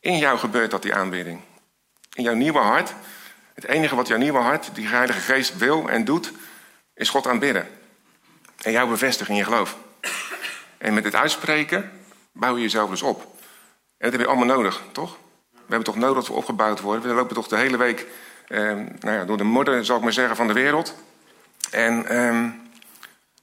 In 0.08 0.18
jou 0.18 0.38
gebeurt 0.38 0.72
dat, 0.72 0.82
die 0.82 0.96
aanbidding. 0.96 1.42
In 2.14 2.24
jouw 2.24 2.34
nieuwe 2.34 2.60
hart. 2.60 2.94
Het 3.54 3.66
enige 3.66 3.96
wat 3.96 4.08
jouw 4.08 4.18
nieuwe 4.18 4.40
hart, 4.40 4.76
die 4.76 4.88
Heilige 4.88 5.20
Geest 5.20 5.58
wil 5.58 5.90
en 5.90 6.06
doet, 6.06 6.32
is 6.94 7.10
God 7.10 7.28
aanbidden. 7.28 7.68
En 8.62 8.72
jou 8.72 8.90
bevestigen 8.90 9.34
in 9.34 9.40
je 9.40 9.46
geloof. 9.46 9.78
En 10.78 10.94
met 10.94 11.04
het 11.04 11.16
uitspreken 11.16 11.92
bouw 12.32 12.56
je 12.56 12.62
jezelf 12.62 12.90
dus 12.90 13.02
op. 13.02 13.22
En 13.22 13.30
dat 13.98 14.12
heb 14.12 14.22
je 14.22 14.28
allemaal 14.28 14.56
nodig, 14.56 14.82
toch? 14.92 15.18
We 15.52 15.60
hebben 15.68 15.84
toch 15.84 15.96
nodig 15.96 16.16
dat 16.16 16.28
we 16.28 16.34
opgebouwd 16.34 16.80
worden. 16.80 17.10
We 17.10 17.16
lopen 17.16 17.36
toch 17.36 17.48
de 17.48 17.58
hele 17.58 17.78
week 17.78 18.06
eh, 18.48 18.60
nou 19.00 19.18
ja, 19.18 19.26
door 19.26 19.38
de 19.38 19.44
modder, 19.44 19.86
zal 19.86 19.98
ik 19.98 20.04
maar 20.04 20.14
zeggen, 20.14 20.36
van 20.36 20.48
de 20.48 20.54
wereld. 20.54 20.96
En 21.72 22.06
eh, 22.06 22.46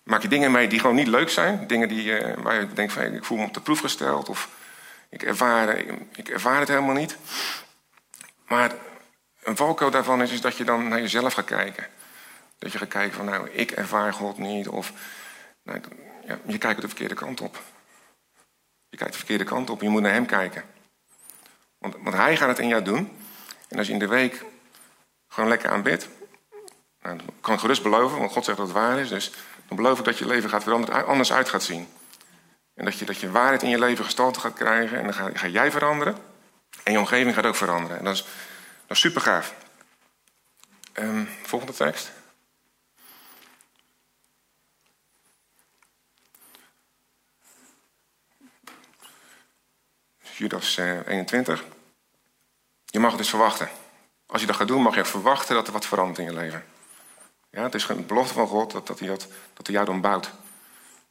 maak 0.03 0.23
je 0.23 0.29
dingen 0.29 0.53
mee 0.53 0.69
die 0.69 0.81
gewoon 0.81 0.97
niet 0.97 1.07
leuk 1.07 1.31
zijn. 1.31 1.67
Dingen 1.67 1.89
die, 1.89 2.05
uh, 2.05 2.35
waar 2.37 2.61
je 2.61 2.73
denkt 2.73 2.93
van, 2.93 3.03
ik 3.03 3.25
voel 3.25 3.39
me 3.39 3.45
op 3.45 3.55
de 3.55 3.61
proef 3.61 3.81
gesteld. 3.81 4.29
Of 4.29 4.49
ik 5.15 5.23
ervaar, 5.23 5.77
ik 6.17 6.29
ervaar 6.29 6.59
het 6.59 6.69
helemaal 6.69 6.95
niet. 6.95 7.17
Maar 8.47 8.75
een 9.43 9.57
valkuil 9.57 9.91
daarvan 9.91 10.23
is, 10.23 10.33
is 10.33 10.41
dat 10.41 10.57
je 10.57 10.65
dan 10.65 10.89
naar 10.89 11.01
jezelf 11.01 11.33
gaat 11.33 11.45
kijken. 11.45 11.87
Dat 12.59 12.73
je 12.73 12.79
gaat 12.79 12.89
kijken 12.89 13.17
van, 13.17 13.25
nou, 13.25 13.51
ik 13.51 13.71
ervaar 13.71 14.13
God 14.13 14.39
niet. 14.39 14.69
Of 14.69 14.93
nou, 15.63 15.81
ja, 16.27 16.39
je 16.47 16.59
kijkt 16.59 16.81
de 16.81 16.89
verkeerde 16.89 17.15
kant 17.15 17.41
op. 17.41 17.63
Je 18.89 18.97
kijkt 18.97 19.13
de 19.13 19.19
verkeerde 19.19 19.45
kant 19.45 19.71
op. 19.71 19.81
Je 19.81 19.89
moet 19.89 20.03
naar 20.03 20.13
hem 20.13 20.27
kijken. 20.27 20.65
Want, 21.79 22.15
hij 22.15 22.37
gaat 22.37 22.49
het 22.49 22.59
in 22.59 22.69
jou 22.69 22.83
doen. 22.83 23.17
En 23.69 23.79
als 23.79 23.87
je 23.87 23.93
in 23.93 23.99
de 23.99 24.07
week 24.09 24.45
gewoon 25.29 25.49
lekker 25.49 25.71
aanbidt. 25.71 26.09
Nou, 27.01 27.17
dan 27.17 27.27
kan 27.41 27.55
ik 27.55 27.61
gerust 27.61 27.83
beloven, 27.83 28.19
want 28.19 28.33
God 28.33 28.45
zegt 28.45 28.59
dat 28.59 28.67
het 28.67 28.77
waar 28.77 28.99
is. 28.99 29.09
Dus 29.09 29.33
dan 29.69 29.77
beloof 29.77 29.99
ik 29.99 30.05
dat 30.05 30.19
je 30.19 30.27
leven 30.27 30.51
gaat 30.51 30.63
veranderen, 30.63 31.07
anders 31.07 31.33
uit 31.33 31.49
gaat 31.49 31.63
zien. 31.63 31.89
En 32.75 32.85
dat 32.85 32.99
je, 32.99 33.05
dat 33.05 33.21
je 33.21 33.31
waarheid 33.31 33.63
in 33.63 33.69
je 33.69 33.79
leven 33.79 34.05
gestalte 34.05 34.41
gaat 34.41 34.55
krijgen. 34.55 34.99
En 34.99 35.05
dan 35.05 35.15
ga, 35.15 35.31
ga 35.35 35.47
jij 35.47 35.71
veranderen. 35.71 36.17
En 36.83 36.93
je 36.93 36.99
omgeving 36.99 37.35
gaat 37.35 37.47
ook 37.47 37.57
veranderen. 37.57 37.99
En 37.99 38.05
dat 38.05 38.15
is, 38.15 38.23
dat 38.87 38.97
is 38.97 39.01
super 39.01 39.21
gaaf. 39.21 39.55
Um, 40.95 41.29
volgende 41.43 41.75
tekst. 41.75 42.13
Judas 50.37 50.77
21. 50.77 51.61
Eh, 51.61 51.67
je 52.85 52.99
mag 52.99 53.11
het 53.11 53.19
dus 53.19 53.29
verwachten. 53.29 53.69
Als 54.27 54.41
je 54.41 54.47
dat 54.47 54.57
gaat 54.57 54.69
doen, 54.69 54.83
mag 54.83 54.95
je 54.95 55.05
verwachten 55.05 55.55
dat 55.55 55.67
er 55.67 55.73
wat 55.73 55.87
verandert 55.87 56.19
in 56.19 56.25
je 56.25 56.33
leven. 56.33 56.65
Ja, 57.51 57.63
het 57.63 57.75
is 57.75 57.89
een 57.89 58.07
belofte 58.07 58.35
van 58.35 58.47
God 58.47 58.71
dat, 58.71 58.87
dat, 58.87 58.99
hij, 58.99 59.09
dat, 59.09 59.27
dat 59.55 59.67
hij 59.67 59.75
jou 59.75 59.87
dan 59.87 60.01
bouwt. 60.01 60.25
Dus 60.25 60.33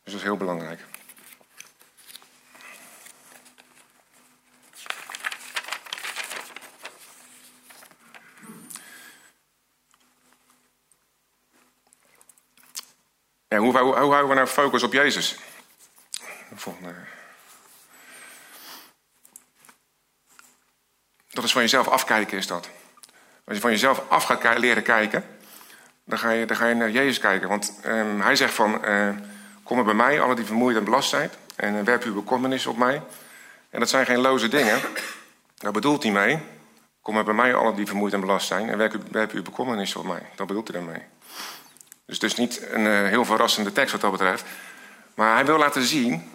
dat 0.03 0.13
is 0.13 0.23
heel 0.23 0.37
belangrijk. 0.37 0.79
Hoe, 13.57 13.77
hoe, 13.77 13.93
houden 13.93 14.27
we 14.27 14.33
nou 14.33 14.47
focus 14.47 14.83
op 14.83 14.93
Jezus? 14.93 15.37
Volgende. 16.55 16.93
Dat 21.29 21.43
is 21.43 21.51
van 21.51 21.61
jezelf 21.61 21.87
afkijken, 21.87 22.37
is 22.37 22.47
dat. 22.47 22.69
Als 23.45 23.55
je 23.55 23.61
van 23.61 23.71
jezelf 23.71 24.01
af 24.09 24.23
gaat 24.23 24.57
leren 24.57 24.83
kijken, 24.83 25.25
dan 26.03 26.19
ga 26.19 26.29
je, 26.29 26.45
dan 26.45 26.57
ga 26.57 26.67
je 26.67 26.75
naar 26.75 26.89
Jezus 26.89 27.19
kijken. 27.19 27.49
Want 27.49 27.79
um, 27.85 28.21
hij 28.21 28.35
zegt 28.35 28.53
van, 28.53 28.81
uh, 28.85 29.09
kom 29.63 29.83
bij 29.83 29.93
mij, 29.93 30.21
alle 30.21 30.35
die 30.35 30.45
vermoeid 30.45 30.77
en 30.77 30.83
belast 30.83 31.09
zijn, 31.09 31.29
en 31.55 31.75
uh, 31.75 31.81
werp 31.81 32.03
uw 32.03 32.13
bekommernis 32.13 32.65
op 32.65 32.77
mij. 32.77 33.01
En 33.69 33.79
dat 33.79 33.89
zijn 33.89 34.05
geen 34.05 34.19
loze 34.19 34.47
dingen. 34.47 34.81
Daar 35.57 35.71
bedoelt 35.71 36.03
hij 36.03 36.11
mee. 36.11 36.39
Kom 37.01 37.23
bij 37.23 37.33
mij, 37.33 37.55
alle 37.55 37.73
die 37.73 37.85
vermoeid 37.85 38.13
en 38.13 38.19
belast 38.19 38.47
zijn, 38.47 38.69
en 38.69 38.77
werp, 38.77 38.95
werp 39.11 39.31
uw 39.31 39.41
bekommernis 39.41 39.95
op 39.95 40.05
mij. 40.05 40.21
Dat 40.35 40.47
bedoelt 40.47 40.67
hij 40.67 40.81
daarmee. 40.81 41.01
Dus 42.05 42.15
het 42.15 42.23
is 42.23 42.35
niet 42.35 42.61
een 42.71 42.85
uh, 42.85 43.07
heel 43.07 43.25
verrassende 43.25 43.71
tekst 43.71 43.91
wat 43.91 44.01
dat 44.01 44.11
betreft. 44.11 44.43
Maar 45.15 45.33
hij 45.33 45.45
wil 45.45 45.57
laten 45.57 45.83
zien 45.83 46.31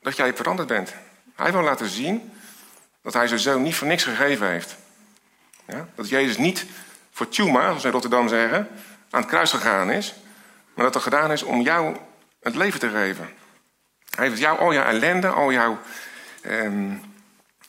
dat 0.00 0.16
jij 0.16 0.34
veranderd 0.34 0.68
bent. 0.68 0.94
Hij 1.36 1.52
wil 1.52 1.62
laten 1.62 1.88
zien 1.88 2.32
dat 3.02 3.12
hij 3.12 3.26
zijn 3.26 3.40
zoon 3.40 3.62
niet 3.62 3.74
voor 3.74 3.86
niks 3.86 4.04
gegeven 4.04 4.48
heeft. 4.48 4.76
Ja? 5.66 5.88
Dat 5.94 6.08
Jezus 6.08 6.36
niet 6.36 6.66
voor 7.10 7.28
tjuma, 7.28 7.62
zoals 7.62 7.80
we 7.80 7.86
in 7.86 7.92
Rotterdam 7.92 8.28
zeggen, 8.28 8.68
aan 9.10 9.20
het 9.20 9.30
kruis 9.30 9.50
gegaan 9.50 9.90
is. 9.90 10.14
Maar 10.74 10.84
dat 10.84 10.94
er 10.94 11.00
gedaan 11.00 11.32
is 11.32 11.42
om 11.42 11.60
jou 11.60 11.96
het 12.40 12.54
leven 12.54 12.80
te 12.80 12.88
geven. 12.88 13.28
Hij 14.10 14.28
heeft 14.28 14.40
jou 14.40 14.58
al 14.58 14.72
jouw 14.72 14.84
ellende, 14.84 15.28
al 15.28 15.52
jouw, 15.52 15.78
um, 16.46 17.00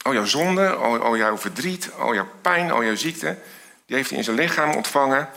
al 0.02 0.14
jouw 0.14 0.26
zonde, 0.26 0.70
al, 0.70 1.00
al 1.00 1.18
jouw 1.18 1.38
verdriet, 1.38 1.92
al 1.98 2.14
jouw 2.14 2.28
pijn, 2.42 2.72
al 2.72 2.84
jouw 2.84 2.96
ziekte. 2.96 3.38
Die 3.86 3.96
heeft 3.96 4.10
hij 4.10 4.18
in 4.18 4.24
zijn 4.24 4.36
lichaam 4.36 4.76
ontvangen. 4.76 5.30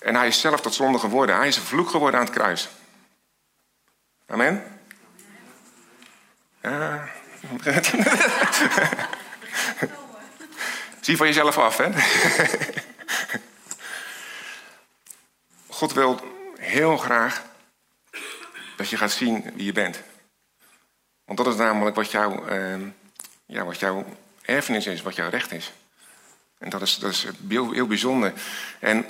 En 0.00 0.14
hij 0.14 0.26
is 0.26 0.40
zelf 0.40 0.60
tot 0.60 0.74
zonde 0.74 0.98
geworden. 0.98 1.36
Hij 1.36 1.48
is 1.48 1.56
een 1.56 1.62
vloek 1.62 1.90
geworden 1.90 2.20
aan 2.20 2.26
het 2.26 2.34
kruis. 2.34 2.68
Amen? 4.26 4.80
Ja. 6.62 7.08
Zie 11.00 11.16
van 11.16 11.26
jezelf 11.26 11.58
af, 11.58 11.76
hè? 11.76 11.90
God 15.68 15.92
wil 15.92 16.20
heel 16.58 16.96
graag 16.96 17.42
dat 18.76 18.88
je 18.88 18.96
gaat 18.96 19.10
zien 19.10 19.50
wie 19.54 19.64
je 19.64 19.72
bent. 19.72 20.02
Want 21.24 21.38
dat 21.38 21.46
is 21.46 21.56
namelijk 21.56 21.96
wat, 21.96 22.10
jou, 22.10 22.52
uh, 22.52 22.86
ja, 23.46 23.64
wat 23.64 23.78
jouw 23.80 24.06
erfenis 24.42 24.86
is, 24.86 25.02
wat 25.02 25.16
jouw 25.16 25.30
recht 25.30 25.52
is. 25.52 25.72
En 26.58 26.70
dat 26.70 26.82
is, 26.82 26.98
dat 26.98 27.10
is 27.10 27.26
heel, 27.48 27.72
heel 27.72 27.86
bijzonder. 27.86 28.32
En 28.78 29.06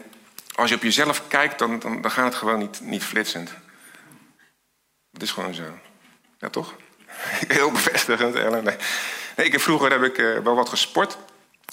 als 0.61 0.71
je 0.71 0.76
op 0.76 0.83
jezelf 0.83 1.29
kijkt, 1.29 1.59
dan, 1.59 1.79
dan, 1.79 2.02
dan 2.02 2.11
gaat 2.11 2.25
het 2.25 2.35
gewoon 2.35 2.59
niet, 2.59 2.81
niet 2.81 3.05
flitsend. 3.05 3.50
Dat 5.11 5.23
is 5.23 5.31
gewoon 5.31 5.55
zo. 5.55 5.79
Ja, 6.38 6.49
toch? 6.49 6.75
Heel 7.57 7.71
bevestigend, 7.71 8.35
Ellen. 8.35 8.64
Nee. 8.64 8.76
nee 9.37 9.47
ik, 9.47 9.61
vroeger 9.61 9.90
heb 9.90 10.02
ik 10.02 10.19
uh, 10.19 10.38
wel 10.38 10.55
wat 10.55 10.69
gesport. 10.69 11.19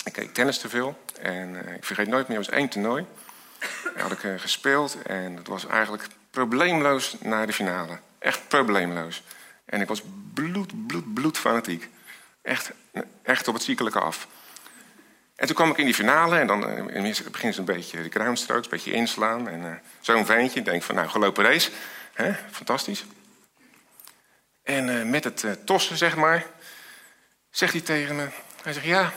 Ik 0.03 0.13
keek 0.13 0.34
tennis 0.34 0.60
te 0.60 0.70
veel. 0.70 1.03
En 1.22 1.53
uh, 1.53 1.75
ik 1.75 1.84
vergeet 1.84 2.08
nooit 2.08 2.27
meer, 2.27 2.38
het 2.38 2.48
was 2.48 2.56
één 2.56 2.70
toernooi. 2.70 3.06
Daar 3.84 4.03
had 4.03 4.12
ik 4.12 4.24
uh, 4.24 4.39
gespeeld. 4.39 5.01
En 5.01 5.36
het 5.36 5.48
was 5.48 5.65
eigenlijk 5.65 6.08
probleemloos 6.32 7.15
naar 7.20 7.48
de 7.48 7.53
finale. 7.53 8.00
Echt 8.20 8.48
probleemloos. 8.48 9.24
En 9.65 9.82
ik 9.82 9.88
was 9.88 10.01
bloed, 10.34 10.88
bloed, 10.88 11.13
bloed 11.13 11.38
fanatiek. 11.38 11.89
Echt, 12.41 12.72
echt 13.24 13.48
op 13.48 13.53
het 13.53 13.63
ziekelijke 13.63 14.00
af. 14.00 14.27
En 15.38 15.46
toen 15.48 15.56
kwam 15.56 15.70
ik 15.70 15.77
in 15.77 15.86
die 15.86 15.94
finale 15.94 16.39
en 16.39 16.48
dan 16.48 16.70
uh, 16.70 17.15
begint 17.32 17.53
ze 17.53 17.60
een 17.60 17.65
beetje 17.65 18.03
de 18.03 18.10
kruinstrooks, 18.10 18.63
een 18.63 18.70
beetje 18.70 18.91
inslaan. 18.91 19.50
En 19.50 19.62
uh, 19.62 19.72
zo'n 20.00 20.25
ventje 20.25 20.62
denkt 20.62 20.86
van, 20.86 20.96
nou, 20.96 21.08
gelopen 21.08 21.44
race. 21.44 21.72
Hè? 22.13 22.34
Fantastisch. 22.51 23.06
En 24.63 24.88
uh, 24.88 25.03
met 25.03 25.24
het 25.24 25.65
tossen, 25.65 25.98
zeg 25.98 26.15
maar, 26.15 26.46
zegt 27.50 27.74
hij 27.74 27.82
tegen 27.82 28.15
me... 28.15 28.27
Hij 28.62 28.74
zegt, 28.74 28.86
ja, 28.86 29.13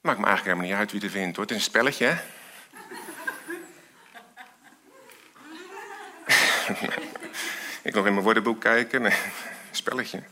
maakt 0.00 0.18
me 0.18 0.26
eigenlijk 0.26 0.44
helemaal 0.44 0.64
niet 0.64 0.74
uit 0.74 0.92
wie 0.92 1.02
er 1.02 1.10
wint, 1.10 1.36
hoor. 1.36 1.44
Het 1.44 1.54
is 1.54 1.56
een 1.56 1.70
spelletje, 1.70 2.18
ik 7.82 7.94
nog 7.94 8.06
in 8.06 8.12
mijn 8.12 8.24
woordenboek 8.24 8.60
kijken. 8.60 9.02
Nee, 9.02 9.16
spelletje. 9.70 10.22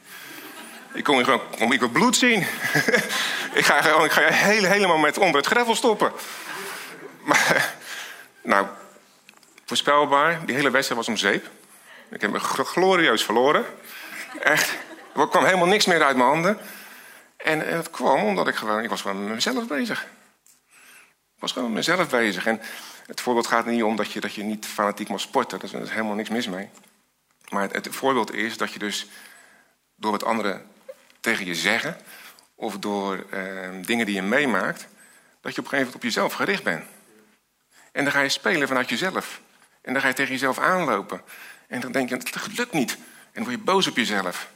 Ik 0.93 1.07
hier 1.07 1.25
gewoon, 1.25 1.73
ik 1.73 1.81
wil 1.81 1.89
bloed 1.89 2.17
zien. 2.17 2.41
ik 3.59 3.65
ga, 3.65 4.03
ik 4.05 4.13
ga 4.13 4.23
heel, 4.23 4.65
helemaal 4.65 4.99
met 4.99 5.19
onder 5.19 5.37
het 5.37 5.47
grevel 5.47 5.75
stoppen. 5.75 6.13
Maar, 7.25 7.75
nou, 8.43 8.67
voorspelbaar, 9.65 10.47
die 10.47 10.55
hele 10.55 10.71
wedstrijd 10.71 11.01
was 11.01 11.09
om 11.09 11.17
zeep. 11.17 11.51
Ik 12.11 12.21
heb 12.21 12.31
me 12.31 12.39
glorieus 12.41 13.25
verloren. 13.25 13.65
Echt, 14.41 14.75
er 15.15 15.29
kwam 15.29 15.45
helemaal 15.45 15.67
niks 15.67 15.87
meer 15.87 16.05
uit 16.05 16.17
mijn 16.17 16.29
handen. 16.29 16.59
En, 17.37 17.67
en 17.67 17.77
dat 17.77 17.91
kwam 17.91 18.25
omdat 18.25 18.49
ik 18.49 18.55
gewoon, 18.55 18.83
ik 18.83 18.89
was 18.89 19.01
gewoon 19.01 19.25
met 19.25 19.35
mezelf 19.35 19.67
bezig. 19.67 20.03
Ik 21.35 21.45
was 21.45 21.53
gewoon 21.53 21.69
met 21.73 21.87
mezelf 21.87 22.09
bezig. 22.09 22.47
En 22.47 22.61
het 23.07 23.21
voorbeeld 23.21 23.47
gaat 23.47 23.67
niet 23.67 23.83
om 23.83 23.97
dat 23.97 24.13
je, 24.13 24.21
dat 24.21 24.35
je 24.35 24.43
niet 24.43 24.67
fanatiek 24.67 25.09
mag 25.09 25.21
sporten. 25.21 25.59
Daar 25.59 25.83
is 25.83 25.91
helemaal 25.91 26.15
niks 26.15 26.29
mis 26.29 26.49
mee. 26.49 26.71
Maar 27.49 27.63
het, 27.63 27.73
het 27.73 27.95
voorbeeld 27.95 28.35
is 28.35 28.57
dat 28.57 28.73
je 28.73 28.79
dus 28.79 29.07
door 29.97 30.11
wat 30.11 30.25
anderen 30.25 30.67
tegen 31.21 31.47
je 31.47 31.55
zeggen... 31.55 31.97
of 32.61 32.79
door 32.79 33.27
eh, 33.31 33.71
dingen 33.83 34.07
die 34.07 34.15
je 34.15 34.23
meemaakt... 34.23 34.87
dat 35.41 35.55
je 35.55 35.61
op 35.61 35.65
een 35.65 35.71
gegeven 35.71 35.77
moment 35.77 35.95
op 35.95 36.03
jezelf 36.03 36.33
gericht 36.33 36.63
bent. 36.63 36.85
En 37.93 38.05
dan 38.05 38.13
ga 38.13 38.21
je 38.21 38.29
spelen 38.29 38.69
vanuit 38.69 38.89
jezelf. 38.89 39.41
En 39.83 39.93
dan 39.93 40.03
ga 40.03 40.09
je 40.09 40.15
tegen 40.15 40.33
jezelf 40.33 40.59
aanlopen. 40.59 41.23
En 41.67 41.81
dan 41.81 41.93
denk 41.93 42.09
je, 42.09 42.15
het 42.15 42.57
lukt 42.57 42.73
niet. 42.73 42.91
En 42.91 43.33
dan 43.33 43.43
word 43.43 43.57
je 43.57 43.63
boos 43.63 43.87
op 43.87 43.97
jezelf. 43.97 44.51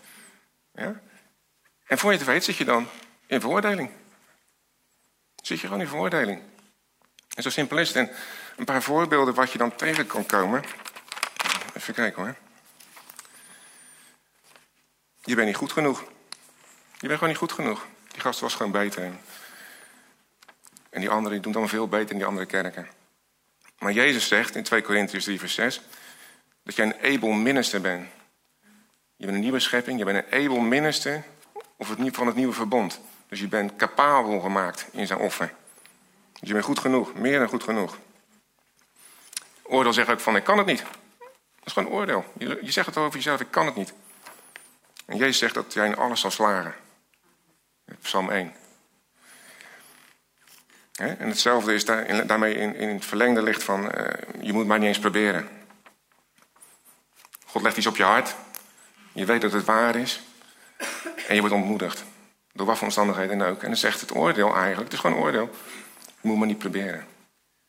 Ja? 0.72 1.00
En 1.86 1.98
voor 1.98 2.12
je 2.12 2.18
het 2.18 2.26
weet 2.26 2.44
zit 2.44 2.56
je 2.56 2.64
dan 2.64 2.88
in 3.26 3.40
veroordeling. 3.40 3.90
Zit 5.42 5.60
je 5.60 5.66
gewoon 5.66 5.80
in 5.80 5.88
veroordeling. 5.88 6.40
En 7.34 7.42
zo 7.42 7.50
simpel 7.50 7.78
is 7.78 7.88
het. 7.88 7.96
En 7.96 8.10
een 8.56 8.64
paar 8.64 8.82
voorbeelden 8.82 9.34
wat 9.34 9.52
je 9.52 9.58
dan 9.58 9.76
tegen 9.76 10.06
kan 10.06 10.26
komen. 10.26 10.64
Even 11.74 11.94
kijken 11.94 12.22
hoor. 12.22 12.36
Je 15.24 15.34
bent 15.34 15.46
niet 15.46 15.56
goed 15.56 15.72
genoeg. 15.72 16.11
Je 17.02 17.08
bent 17.08 17.20
gewoon 17.20 17.28
niet 17.28 17.42
goed 17.42 17.52
genoeg. 17.52 17.86
Die 18.08 18.20
gast 18.20 18.40
was 18.40 18.54
gewoon 18.54 18.72
beter. 18.72 19.02
En 20.90 21.00
die 21.00 21.10
anderen 21.10 21.42
doen 21.42 21.52
dan 21.52 21.68
veel 21.68 21.88
beter 21.88 22.10
in 22.10 22.16
die 22.16 22.26
andere 22.26 22.46
kerken. 22.46 22.88
Maar 23.78 23.92
Jezus 23.92 24.28
zegt 24.28 24.56
in 24.56 24.62
2 24.62 24.82
Korintiërs 24.82 25.24
3 25.24 25.38
vers 25.38 25.54
6... 25.54 25.80
dat 26.62 26.76
jij 26.76 26.86
een 26.86 27.14
able 27.14 27.34
minister 27.34 27.80
bent. 27.80 28.08
Je 29.16 29.24
bent 29.24 29.36
een 29.36 29.42
nieuwe 29.42 29.60
schepping. 29.60 29.98
Je 29.98 30.04
bent 30.04 30.24
een 30.24 30.44
able 30.44 30.60
minister 30.60 31.24
of 31.76 31.88
het, 31.88 32.16
van 32.16 32.26
het 32.26 32.36
nieuwe 32.36 32.52
verbond. 32.52 33.00
Dus 33.28 33.40
je 33.40 33.48
bent 33.48 33.76
capabel 33.76 34.40
gemaakt 34.40 34.86
in 34.92 35.06
zijn 35.06 35.18
offer. 35.18 35.52
Dus 36.32 36.48
je 36.48 36.52
bent 36.52 36.64
goed 36.64 36.78
genoeg, 36.78 37.14
meer 37.14 37.38
dan 37.38 37.48
goed 37.48 37.62
genoeg. 37.62 37.98
Oordeel 39.62 39.92
zegt 39.92 40.08
ook 40.08 40.20
van, 40.20 40.36
ik 40.36 40.44
kan 40.44 40.58
het 40.58 40.66
niet. 40.66 40.82
Dat 41.18 41.64
is 41.64 41.72
gewoon 41.72 41.92
oordeel. 41.92 42.24
Je, 42.38 42.58
je 42.62 42.70
zegt 42.70 42.86
het 42.86 42.96
over 42.96 43.14
jezelf, 43.14 43.40
ik 43.40 43.50
kan 43.50 43.66
het 43.66 43.74
niet. 43.74 43.92
En 45.06 45.16
Jezus 45.16 45.38
zegt 45.38 45.54
dat 45.54 45.72
jij 45.72 45.86
in 45.86 45.96
alles 45.96 46.20
zal 46.20 46.30
slagen. 46.30 46.74
Psalm 48.02 48.30
1. 48.30 48.52
En 50.92 51.28
hetzelfde 51.28 51.74
is 51.74 51.84
daar, 51.84 52.26
daarmee 52.26 52.54
in, 52.54 52.74
in 52.74 52.88
het 52.88 53.04
verlengde 53.04 53.42
ligt 53.42 53.62
van, 53.62 53.84
uh, 53.84 54.06
je 54.40 54.52
moet 54.52 54.66
maar 54.66 54.78
niet 54.78 54.88
eens 54.88 54.98
proberen. 54.98 55.48
God 57.46 57.62
legt 57.62 57.76
iets 57.76 57.86
op 57.86 57.96
je 57.96 58.02
hart. 58.02 58.34
Je 59.12 59.24
weet 59.24 59.40
dat 59.40 59.52
het 59.52 59.64
waar 59.64 59.96
is. 59.96 60.20
En 61.28 61.34
je 61.34 61.40
wordt 61.40 61.54
ontmoedigd. 61.54 62.04
Door 62.52 62.66
wat 62.66 62.76
voor 62.76 62.86
omstandigheden 62.86 63.42
ook. 63.42 63.62
En 63.62 63.68
dan 63.68 63.76
zegt 63.76 64.00
het 64.00 64.14
oordeel 64.14 64.54
eigenlijk, 64.54 64.84
het 64.84 64.92
is 64.92 64.98
gewoon 64.98 65.16
een 65.16 65.22
oordeel. 65.22 65.50
Je 66.20 66.28
moet 66.28 66.38
maar 66.38 66.46
niet 66.46 66.58
proberen. 66.58 67.06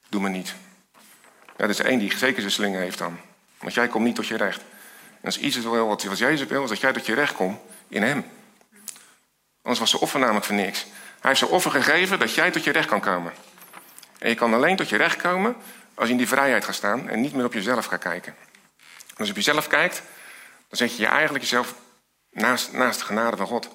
Doe 0.10 0.22
maar 0.22 0.30
niet. 0.30 0.56
Ja, 1.46 1.68
dat 1.68 1.70
is 1.70 1.80
één 1.80 2.00
die 2.00 2.18
zeker 2.18 2.40
zijn 2.40 2.54
sling 2.54 2.76
heeft 2.76 2.98
dan. 2.98 3.20
Want 3.60 3.74
jij 3.74 3.88
komt 3.88 4.06
niet 4.06 4.16
tot 4.16 4.28
je 4.28 4.38
recht. 4.38 4.62
En 5.20 5.26
als 5.26 5.40
iets 5.40 5.58
wil 5.58 5.88
wat, 5.88 6.04
wat 6.04 6.18
Jezus 6.18 6.48
wil, 6.48 6.64
is 6.64 6.70
dat 6.70 6.80
jij 6.80 6.94
tot 6.94 7.06
je 7.06 7.14
recht 7.14 7.34
komt 7.34 7.60
in 7.88 8.04
hem. 8.04 8.26
Anders 9.64 9.80
was 9.80 9.90
zijn 9.90 10.02
offer 10.02 10.20
namelijk 10.20 10.46
voor 10.46 10.56
niks. 10.56 10.82
Hij 10.82 10.92
heeft 11.22 11.40
zijn 11.40 11.52
offer 11.52 11.72
gegeven 11.72 12.20
dat 12.20 12.34
jij 12.34 12.52
tot 12.52 12.64
je 12.64 12.72
recht 12.72 12.88
kan 12.88 13.02
komen. 13.02 13.34
En 14.20 14.30
je 14.30 14.36
kan 14.36 14.54
alleen 14.54 14.76
tot 14.76 14.90
je 14.90 14.98
recht 14.98 15.22
komen 15.22 15.56
als 15.94 16.06
je 16.06 16.12
in 16.12 16.18
die 16.18 16.28
vrijheid 16.28 16.66
gaat 16.66 16.76
staan 16.76 17.10
en 17.10 17.22
niet 17.22 17.34
meer 17.34 17.46
op 17.46 17.54
jezelf 17.54 17.86
gaat 17.86 18.00
kijken. 18.00 18.36
En 18.78 19.18
als 19.18 19.28
je 19.28 19.34
op 19.34 19.40
jezelf 19.40 19.68
kijkt, 19.68 20.02
dan 20.68 20.78
zet 20.78 20.96
je 20.96 21.02
je 21.02 21.08
eigenlijk 21.08 21.44
jezelf 21.44 21.76
naast, 22.30 22.72
naast 22.72 23.00
de 23.00 23.06
genade 23.06 23.38
van 23.38 23.48
God. 23.48 23.70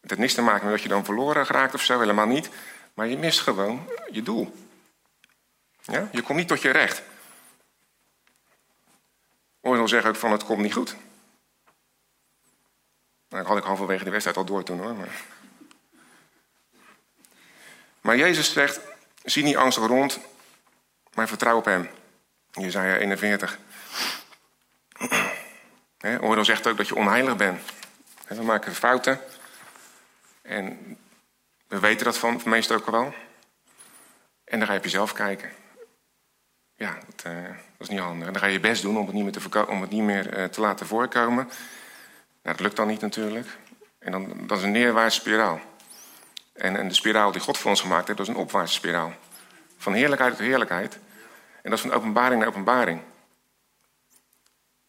Het 0.00 0.10
heeft 0.10 0.20
niks 0.20 0.34
te 0.34 0.42
maken 0.42 0.64
met 0.64 0.72
dat 0.72 0.82
je 0.82 0.88
dan 0.88 1.04
verloren 1.04 1.46
geraakt 1.46 1.74
of 1.74 1.82
zo, 1.82 2.00
helemaal 2.00 2.26
niet. 2.26 2.48
Maar 2.94 3.06
je 3.06 3.18
mist 3.18 3.40
gewoon 3.40 3.88
je 4.10 4.22
doel. 4.22 4.54
Ja? 5.80 6.08
Je 6.12 6.22
komt 6.22 6.38
niet 6.38 6.48
tot 6.48 6.62
je 6.62 6.70
recht. 6.70 7.02
Oordeel 9.60 9.88
zegt 9.88 10.06
ook 10.06 10.16
van 10.16 10.32
het 10.32 10.44
komt 10.44 10.62
niet 10.62 10.72
goed. 10.72 10.96
Nou, 13.30 13.42
dat 13.42 13.46
had 13.46 13.56
ik 13.56 13.64
halverwege 13.64 14.04
de 14.04 14.10
wedstrijd 14.10 14.36
al 14.36 14.44
door 14.44 14.62
toen 14.62 14.80
hoor. 14.80 14.94
Maar, 14.94 15.24
maar 18.00 18.16
Jezus 18.16 18.52
zegt, 18.52 18.80
zie 19.24 19.44
niet 19.44 19.56
angstig 19.56 19.86
rond, 19.86 20.20
maar 21.14 21.28
vertrouw 21.28 21.56
op 21.56 21.64
hem. 21.64 21.90
Jezaja 22.50 22.96
41. 22.96 23.58
Oordeel 26.20 26.44
zegt 26.44 26.66
ook 26.66 26.76
dat 26.76 26.88
je 26.88 26.94
onheilig 26.94 27.36
bent. 27.36 27.60
We 28.26 28.42
maken 28.42 28.74
fouten. 28.74 29.20
En 30.42 30.96
we 31.66 31.78
weten 31.78 32.04
dat 32.04 32.18
van, 32.18 32.40
meestal 32.44 32.76
ook 32.76 32.90
wel. 32.90 33.14
En 34.44 34.58
dan 34.58 34.66
ga 34.66 34.72
je 34.72 34.78
op 34.78 34.84
jezelf 34.84 35.12
kijken. 35.12 35.50
Ja, 36.74 36.98
dat, 37.06 37.32
uh, 37.32 37.42
dat, 37.42 37.54
is 37.78 37.88
niet 37.88 37.98
handig. 37.98 38.26
En 38.26 38.32
dan 38.32 38.42
ga 38.42 38.48
je 38.48 38.52
je 38.52 38.60
best 38.60 38.82
doen 38.82 38.96
om 38.96 39.06
het 39.06 39.14
niet 39.14 39.24
meer 39.24 39.32
te, 39.32 39.66
om 39.66 39.80
het 39.80 39.90
niet 39.90 40.02
meer, 40.02 40.38
uh, 40.38 40.44
te 40.44 40.60
laten 40.60 40.86
voorkomen. 40.86 41.50
Nou, 42.42 42.56
dat 42.56 42.60
lukt 42.60 42.76
dan 42.76 42.86
niet 42.86 43.00
natuurlijk. 43.00 43.58
En 43.98 44.12
dan, 44.12 44.46
dat 44.46 44.58
is 44.58 44.64
een 44.64 44.70
neerwaartse 44.70 45.20
spiraal. 45.20 45.60
En, 46.52 46.76
en 46.76 46.88
de 46.88 46.94
spiraal 46.94 47.32
die 47.32 47.40
God 47.40 47.58
voor 47.58 47.70
ons 47.70 47.80
gemaakt 47.80 48.06
heeft, 48.06 48.18
dat 48.18 48.28
is 48.28 48.34
een 48.34 48.40
opwaartse 48.40 48.74
spiraal. 48.74 49.14
Van 49.76 49.92
heerlijkheid 49.92 50.36
tot 50.36 50.46
heerlijkheid. 50.46 50.98
En 51.62 51.70
dat 51.70 51.72
is 51.72 51.80
van 51.80 51.92
openbaring 51.92 52.40
naar 52.40 52.48
openbaring. 52.48 53.00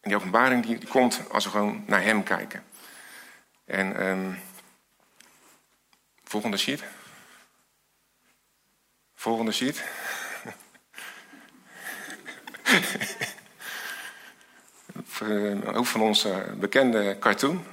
En 0.00 0.08
die 0.08 0.16
openbaring 0.16 0.66
die, 0.66 0.78
die 0.78 0.88
komt 0.88 1.20
als 1.30 1.44
we 1.44 1.50
gewoon 1.50 1.84
naar 1.86 2.02
Hem 2.02 2.22
kijken. 2.22 2.64
En 3.64 4.06
um, 4.06 4.40
volgende 6.24 6.56
sheet. 6.56 6.82
Volgende 9.14 9.52
sheet. 9.52 9.84
Ook 15.74 15.86
van 15.86 16.00
onze 16.00 16.44
bekende 16.58 17.16
cartoon. 17.20 17.64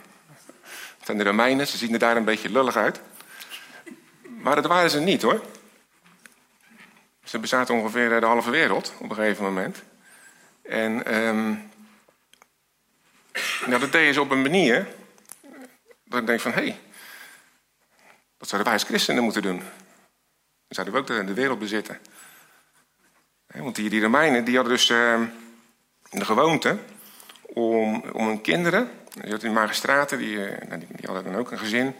Het 0.98 1.06
zijn 1.06 1.18
de 1.18 1.24
Romeinen, 1.24 1.68
ze 1.68 1.78
zien 1.78 1.94
er 1.94 2.00
daar 2.00 2.18
een 2.18 2.26
beetje 2.26 2.50
lullig 2.50 2.76
uit. 2.76 3.02
Maar 4.42 4.56
dat 4.56 4.66
waren 4.66 4.90
ze 4.90 5.00
niet 5.00 5.22
hoor. 5.22 5.42
Ze 7.24 7.40
bezaten 7.40 7.76
ongeveer 7.76 8.20
de 8.20 8.26
halve 8.26 8.50
wereld 8.50 8.94
op 9.00 9.10
een 9.10 9.16
gegeven 9.16 9.44
moment. 9.44 9.84
En 10.62 11.16
um, 11.18 11.70
nou, 13.66 13.80
dat 13.80 13.92
deden 13.92 14.14
ze 14.14 14.22
op 14.22 14.32
een 14.32 14.42
manier 14.42 14.88
dat 16.04 16.20
ik 16.20 16.28
denk 16.28 16.40
van 16.40 16.52
hé, 16.52 16.62
hey, 16.62 16.80
dat 18.38 18.48
zouden 18.48 18.72
wij 18.72 18.80
als 18.80 18.90
christenen 18.90 19.24
moeten 19.24 19.42
doen. 19.42 19.58
Dan 19.58 19.68
zouden 20.68 20.94
we 20.94 21.00
ook 21.00 21.28
de, 21.28 21.34
wereld 21.34 21.60
bezitten. 21.60 22.00
Want 23.48 23.76
die, 23.76 23.90
die 23.90 24.02
Romeinen 24.02 24.44
die 24.44 24.56
hadden 24.56 24.74
dus 24.74 24.90
uh, 24.90 25.22
de 26.10 26.26
gewoonte 26.26 26.78
om, 27.54 28.04
om 28.12 28.28
hun 28.28 28.42
kinderen, 28.42 28.92
die 29.10 29.22
hadden 29.22 29.40
die 29.40 29.50
magistraten, 29.50 30.18
die, 30.18 30.36
uh, 30.36 30.70
die, 30.70 30.88
die, 30.90 31.06
hadden 31.06 31.24
dan 31.24 31.36
ook 31.36 31.52
een 31.52 31.60
gezin. 31.60 31.96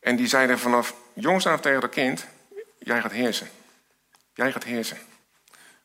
En 0.00 0.16
die 0.16 0.26
zeiden 0.26 0.58
vanaf 0.58 0.94
jongs 1.12 1.46
af 1.46 1.60
tegen 1.60 1.80
dat 1.80 1.90
kind, 1.90 2.26
jij 2.78 3.00
gaat 3.00 3.12
heersen. 3.12 3.48
Jij 4.34 4.52
gaat 4.52 4.64
heersen. 4.64 4.98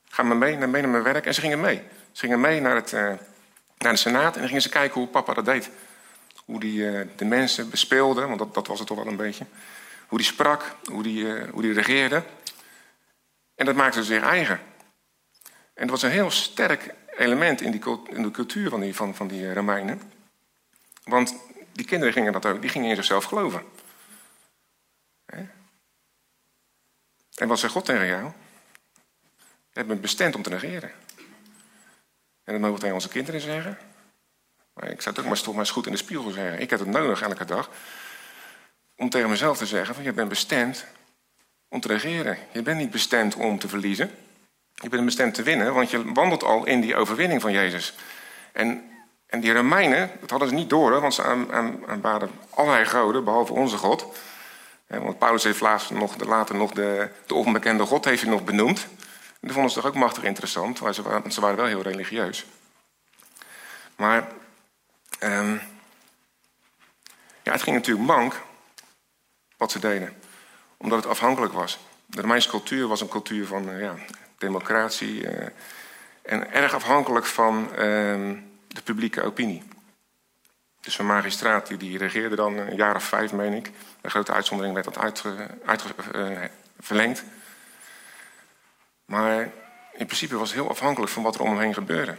Ga 0.10 0.24
maar 0.24 0.38
mee, 0.38 0.58
mee 0.58 0.81
naar 0.81 0.91
mijn 0.91 1.03
werk. 1.03 1.25
En 1.25 1.34
ze 1.34 1.41
gingen 1.41 1.60
mee. 1.60 1.81
Ze 2.12 2.20
gingen 2.20 2.41
mee 2.41 2.62
naar, 2.62 2.75
het, 2.75 2.91
uh, 2.91 3.00
naar 3.77 3.91
de 3.91 3.96
Senaat 3.96 4.38
en 4.38 4.46
gingen 4.46 4.62
ze 4.62 4.70
kijken 4.70 5.00
hoe 5.00 5.10
papa 5.10 5.34
dat 5.34 5.46
deed. 5.46 5.70
Hoe 6.46 6.60
die 6.60 6.79
uh, 6.79 7.08
de 7.15 7.25
mensen 7.25 7.70
bespeelde, 7.70 8.25
want 8.25 8.39
dat, 8.39 8.53
dat 8.53 8.67
was 8.67 8.79
het 8.79 8.88
toch 8.88 8.98
wel 8.98 9.08
een 9.08 9.15
beetje. 9.15 9.46
Hoe 10.08 10.17
die 10.17 10.27
sprak, 10.27 10.75
hoe 10.86 11.03
die, 11.03 11.46
hoe 11.51 11.62
die 11.62 11.74
regeerde. 11.74 12.24
En 13.55 13.65
dat 13.65 13.75
maakte 13.75 14.03
ze 14.03 14.13
zich 14.13 14.24
eigen. 14.24 14.60
En 15.74 15.88
dat 15.88 15.89
was 15.89 16.01
een 16.01 16.10
heel 16.10 16.31
sterk 16.31 16.93
element 17.18 17.62
in, 17.62 17.72
die, 17.72 17.82
in 18.10 18.22
de 18.22 18.32
cultuur 18.32 18.70
van 18.70 18.80
die, 18.80 18.96
van, 18.96 19.15
van 19.15 19.27
die 19.27 19.53
Romeinen. 19.53 20.01
Want 21.03 21.36
die 21.72 21.86
kinderen 21.86 22.13
gingen 22.13 22.34
dat 22.34 22.46
ook, 22.46 22.62
die 22.62 22.70
gingen 22.70 22.89
in 22.89 22.96
zichzelf 22.96 23.24
geloven. 23.24 23.63
En 27.41 27.48
wat 27.48 27.60
zegt 27.60 27.74
God 27.74 27.86
tegen 27.86 28.06
jou? 28.06 28.32
Je 29.74 29.84
bent 29.84 30.02
bestemd 30.02 30.36
om 30.36 30.41
te 30.41 30.50
negeren. 30.50 30.91
En 32.43 32.54
dat 32.54 32.60
mogen 32.60 32.74
we 32.74 32.80
tegen 32.80 32.95
onze 32.95 33.10
kinderen 33.10 33.41
zeggen. 33.41 33.78
Maar 34.74 34.89
ik 34.89 35.02
zou 35.02 35.15
het 35.15 35.24
ook 35.24 35.30
maar 35.30 35.41
toch 35.41 35.54
maar 35.54 35.63
eens 35.63 35.71
goed 35.71 35.86
in 35.86 35.91
de 35.91 35.97
spiegel 35.97 36.32
zeggen. 36.32 36.60
Ik 36.60 36.69
heb 36.69 36.80
het 36.80 36.88
nodig 36.88 37.21
elke 37.21 37.45
dag. 37.45 37.69
Om 38.95 39.10
tegen 39.10 39.30
mezelf 39.30 39.58
te 39.58 39.65
zeggen: 39.65 39.95
van 39.95 40.04
je 40.04 40.13
bent 40.13 40.30
bestemd 40.30 40.86
om 41.67 41.80
te 41.80 41.88
regeren. 41.88 42.38
Je 42.54 42.62
bent 42.62 42.78
niet 42.78 42.91
bestemd 42.91 43.36
om 43.36 43.60
te 43.60 43.67
verliezen. 43.67 44.12
Je 44.82 44.89
bent 44.89 45.06
bestemd 45.06 45.34
te 45.34 45.44
winnen, 45.44 45.74
want 45.74 45.89
je 45.89 46.13
wandelt 46.13 46.44
al 46.44 46.65
in 46.65 46.82
die 46.82 46.96
overwinning 46.96 47.41
van 47.41 47.52
Jezus. 47.52 47.96
En, 48.52 48.91
en 49.26 49.39
die 49.39 49.54
Romeinen, 49.54 50.12
dat 50.20 50.30
hadden 50.30 50.50
ze 50.50 50.54
niet 50.54 50.70
door, 50.70 51.02
want 51.02 51.13
ze 51.13 51.24
aanbaden 51.88 52.32
allerlei 52.50 52.86
goden, 52.86 53.24
behalve 53.24 53.54
onze 53.54 53.78
God. 53.78 54.06
Want 54.88 55.20
Paulus 55.20 55.44
heeft 55.44 55.62
later 55.62 55.96
nog, 55.96 56.26
later 56.26 56.56
nog 56.56 56.72
de, 56.72 57.10
de 57.26 57.34
onbekende 57.34 57.86
God 57.86 58.06
heeft 58.06 58.22
hij 58.22 58.32
nog 58.32 58.44
benoemd. 58.44 58.88
En 59.41 59.48
dat 59.48 59.52
vonden 59.52 59.72
ze 59.72 59.80
toch 59.80 59.89
ook 59.89 59.96
machtig 59.96 60.24
interessant, 60.24 60.80
want 60.80 60.96
ze 60.96 61.02
waren, 61.02 61.32
ze 61.32 61.41
waren 61.41 61.56
wel 61.56 61.65
heel 61.65 61.82
religieus. 61.82 62.46
Maar 63.96 64.28
um, 65.24 65.62
ja, 67.44 67.52
het 67.52 67.62
ging 67.62 67.76
natuurlijk 67.76 68.08
mank 68.08 68.41
wat 69.58 69.72
ze 69.72 69.80
deden, 69.80 70.15
omdat 70.78 70.98
het 70.98 71.08
afhankelijk 71.08 71.54
was. 71.54 71.80
De 72.06 72.22
Romeinse 72.22 72.50
cultuur 72.50 72.88
was 72.88 73.02
een 73.02 73.08
cultuur 73.08 73.48
van 73.48 73.70
uh, 73.70 73.82
ja, 73.82 73.96
democratie 74.41 75.23
uh, 75.23 75.47
en 76.21 76.54
erg 76.54 76.73
afhankelijk 76.73 77.25
van 77.25 77.67
uh, 77.71 77.77
de 78.67 78.82
publieke 78.84 79.23
opinie. 79.23 79.63
Dus 80.82 80.97
een 80.97 81.06
magistraat 81.06 81.67
die, 81.67 81.77
die 81.77 81.97
regeerde 81.97 82.36
dan 82.36 82.58
een 82.58 82.75
jaar 82.75 82.95
of 82.95 83.04
vijf, 83.04 83.32
meen 83.32 83.54
ik. 83.54 83.71
Een 84.01 84.10
grote 84.10 84.32
uitzondering 84.32 84.73
werd 84.73 84.86
dat 84.93 84.97
uit, 85.65 85.93
verlengd. 86.80 87.23
Maar 89.06 89.39
in 89.93 90.06
principe 90.06 90.38
was 90.38 90.49
het 90.49 90.60
heel 90.60 90.69
afhankelijk 90.69 91.12
van 91.12 91.23
wat 91.23 91.36
er 91.36 91.41
om 91.41 91.49
hem 91.49 91.60
heen 91.60 91.73
gebeurde. 91.73 92.17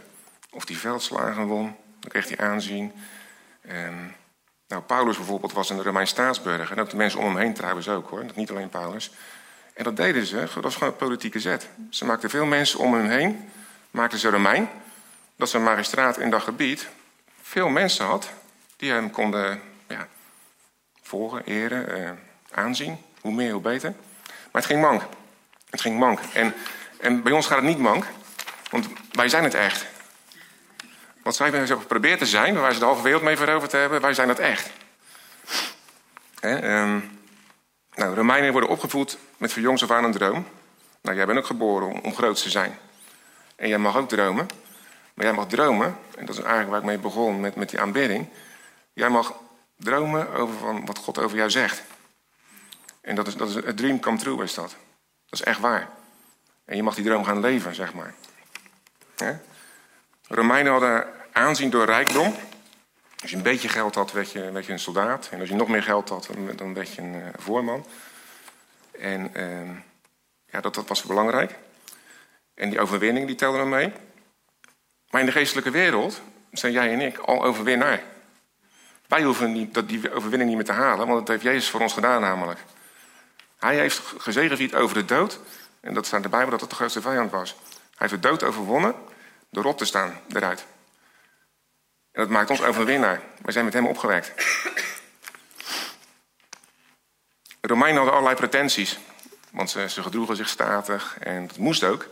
Of 0.49 0.65
die 0.65 0.77
veldslagen 0.77 1.45
won, 1.45 1.75
dan 1.99 2.09
kreeg 2.09 2.27
hij 2.27 2.47
aanzien. 2.47 2.93
En, 3.61 4.15
nou, 4.67 4.81
Paulus 4.81 5.17
bijvoorbeeld 5.17 5.53
was 5.53 5.69
een 5.69 5.83
Romeins 5.83 6.09
staatsburger. 6.09 6.71
En 6.71 6.79
ook 6.79 6.89
de 6.89 6.95
mensen 6.95 7.19
om 7.19 7.25
hem 7.25 7.37
heen 7.37 7.53
trouwens 7.53 7.89
ook 7.89 8.09
hoor, 8.09 8.25
niet 8.35 8.49
alleen 8.49 8.69
Paulus. 8.69 9.11
En 9.73 9.83
dat 9.83 9.97
deden 9.97 10.25
ze, 10.25 10.35
dat 10.35 10.63
was 10.63 10.73
gewoon 10.73 10.89
een 10.89 10.99
politieke 10.99 11.39
zet. 11.39 11.67
Ze 11.89 12.05
maakten 12.05 12.29
veel 12.29 12.45
mensen 12.45 12.79
om 12.79 12.93
hem 12.93 13.09
heen, 13.09 13.49
maakten 13.91 14.19
ze 14.19 14.29
Romein. 14.29 14.69
Dat 15.35 15.49
zijn 15.49 15.63
magistraat 15.63 16.17
in 16.17 16.29
dat 16.29 16.41
gebied 16.41 16.87
veel 17.41 17.69
mensen 17.69 18.05
had 18.05 18.29
die 18.75 18.91
hem 18.91 19.11
konden 19.11 19.61
ja, 19.87 20.07
volgen, 21.01 21.43
eren, 21.45 22.05
eh, 22.05 22.11
aanzien. 22.51 22.97
Hoe 23.21 23.33
meer, 23.33 23.51
hoe 23.51 23.61
beter. 23.61 23.93
Maar 24.25 24.61
het 24.61 24.65
ging 24.65 24.81
mank. 24.81 25.01
Het 25.69 25.81
ging 25.81 25.99
mank. 25.99 26.19
En, 26.33 26.53
en 26.99 27.23
bij 27.23 27.31
ons 27.31 27.47
gaat 27.47 27.57
het 27.57 27.65
niet 27.65 27.77
mank, 27.77 28.05
want 28.69 28.87
wij 29.11 29.29
zijn 29.29 29.43
het 29.43 29.53
echt. 29.53 29.85
Wat 31.23 31.35
zij 31.35 31.65
zo 31.65 31.77
geprobeerd 31.77 32.19
te 32.19 32.25
zijn, 32.25 32.59
waar 32.59 32.73
ze 32.73 32.79
de 32.79 32.85
halve 32.85 33.03
wereld 33.03 33.23
mee 33.23 33.37
veroverd 33.37 33.71
hebben, 33.71 34.01
wij 34.01 34.13
zijn 34.13 34.27
dat 34.27 34.39
echt. 34.39 34.69
Um, 36.41 37.22
nou, 37.95 38.15
Romeinen 38.15 38.51
worden 38.51 38.69
opgevoed 38.69 39.17
met 39.37 39.53
van 39.53 39.61
jongs 39.61 39.83
af 39.83 39.91
aan 39.91 40.03
een 40.03 40.11
droom. 40.11 40.45
Nou, 41.01 41.17
jij 41.17 41.25
bent 41.25 41.37
ook 41.37 41.45
geboren 41.45 42.01
om, 42.03 42.13
groot 42.13 42.41
te 42.41 42.49
zijn. 42.49 42.77
En 43.55 43.67
jij 43.67 43.77
mag 43.77 43.97
ook 43.97 44.09
dromen. 44.09 44.47
Maar 45.13 45.25
jij 45.25 45.35
mag 45.35 45.47
dromen, 45.47 45.97
en 46.17 46.25
dat 46.25 46.35
is 46.35 46.41
eigenlijk 46.41 46.69
waar 46.69 46.79
ik 46.79 46.85
mee 46.85 46.97
begon 46.97 47.39
met, 47.39 47.55
met 47.55 47.69
die 47.69 47.79
aanbidding. 47.79 48.27
Jij 48.93 49.09
mag 49.09 49.33
dromen 49.77 50.33
over 50.33 50.57
van 50.57 50.85
wat 50.85 50.97
God 50.97 51.19
over 51.19 51.37
jou 51.37 51.49
zegt. 51.49 51.83
En 53.01 53.15
dat 53.15 53.27
is, 53.27 53.35
dat 53.35 53.49
is 53.49 53.55
een 53.55 53.75
dream 53.75 53.99
come 53.99 54.17
true 54.17 54.43
is 54.43 54.53
dat. 54.53 54.75
Dat 55.29 55.39
is 55.39 55.43
echt 55.43 55.59
waar. 55.59 55.89
En 56.65 56.75
je 56.75 56.83
mag 56.83 56.95
die 56.95 57.05
droom 57.05 57.23
gaan 57.23 57.39
leven, 57.39 57.75
zeg 57.75 57.93
maar. 57.93 58.13
Romeinen 60.27 60.71
hadden 60.71 61.07
aanzien 61.31 61.69
door 61.69 61.85
rijkdom. 61.85 62.35
Als 63.23 63.31
je 63.31 63.37
een 63.37 63.43
beetje 63.43 63.69
geld 63.69 63.95
had, 63.95 64.11
werd 64.11 64.31
je, 64.31 64.39
je 64.39 64.71
een 64.71 64.79
soldaat. 64.79 65.29
En 65.31 65.39
als 65.39 65.49
je 65.49 65.55
nog 65.55 65.67
meer 65.67 65.83
geld 65.83 66.09
had, 66.09 66.29
dan 66.55 66.73
werd 66.73 66.93
je 66.93 67.01
een 67.01 67.13
uh, 67.13 67.27
voorman. 67.37 67.85
En 68.91 69.31
uh, 69.35 69.77
ja, 70.45 70.61
dat, 70.61 70.75
dat 70.75 70.87
was 70.87 71.03
belangrijk. 71.03 71.55
En 72.53 72.69
die 72.69 72.79
overwinning 72.79 73.27
die 73.27 73.35
telde 73.35 73.57
er 73.57 73.67
mee. 73.67 73.91
Maar 75.09 75.19
in 75.19 75.25
de 75.25 75.31
geestelijke 75.31 75.71
wereld 75.71 76.21
zijn 76.51 76.73
jij 76.73 76.93
en 76.93 77.01
ik 77.01 77.17
al 77.17 77.43
overwinnaar. 77.43 78.03
Wij 79.07 79.23
hoeven 79.23 79.51
niet, 79.51 79.73
dat 79.73 79.89
die 79.89 80.13
overwinning 80.13 80.49
niet 80.49 80.57
meer 80.57 80.75
te 80.75 80.81
halen, 80.81 81.07
want 81.07 81.19
dat 81.19 81.27
heeft 81.27 81.43
Jezus 81.43 81.69
voor 81.69 81.81
ons 81.81 81.93
gedaan 81.93 82.21
namelijk. 82.21 82.59
Hij 83.57 83.75
heeft 83.75 84.01
gezegevierd 84.17 84.75
over 84.75 84.95
de 84.95 85.05
dood. 85.05 85.39
En 85.79 85.93
dat 85.93 86.05
staat 86.05 86.17
in 86.17 86.25
de 86.25 86.29
Bijbel 86.29 86.49
dat 86.49 86.61
het 86.61 86.69
de 86.69 86.75
grootste 86.75 87.01
vijand 87.01 87.31
was. 87.31 87.55
Hij 87.69 88.07
heeft 88.07 88.21
de 88.21 88.29
dood 88.29 88.43
overwonnen 88.43 88.95
door 89.49 89.65
op 89.65 89.77
te 89.77 89.85
staan 89.85 90.19
eruit. 90.29 90.65
En 92.13 92.21
dat 92.21 92.29
maakt 92.29 92.49
ons 92.49 92.61
overwinnaar. 92.61 93.21
Wij 93.41 93.53
zijn 93.53 93.65
met 93.65 93.73
hem 93.73 93.87
opgewekt. 93.87 94.31
De 97.59 97.67
Romeinen 97.67 97.97
hadden 97.97 98.13
allerlei 98.13 98.35
pretenties. 98.35 98.99
Want 99.51 99.69
ze, 99.69 99.89
ze 99.89 100.03
gedroegen 100.03 100.35
zich 100.35 100.49
statig. 100.49 101.17
En 101.19 101.47
dat 101.47 101.57
moest 101.57 101.83
ook. 101.83 102.07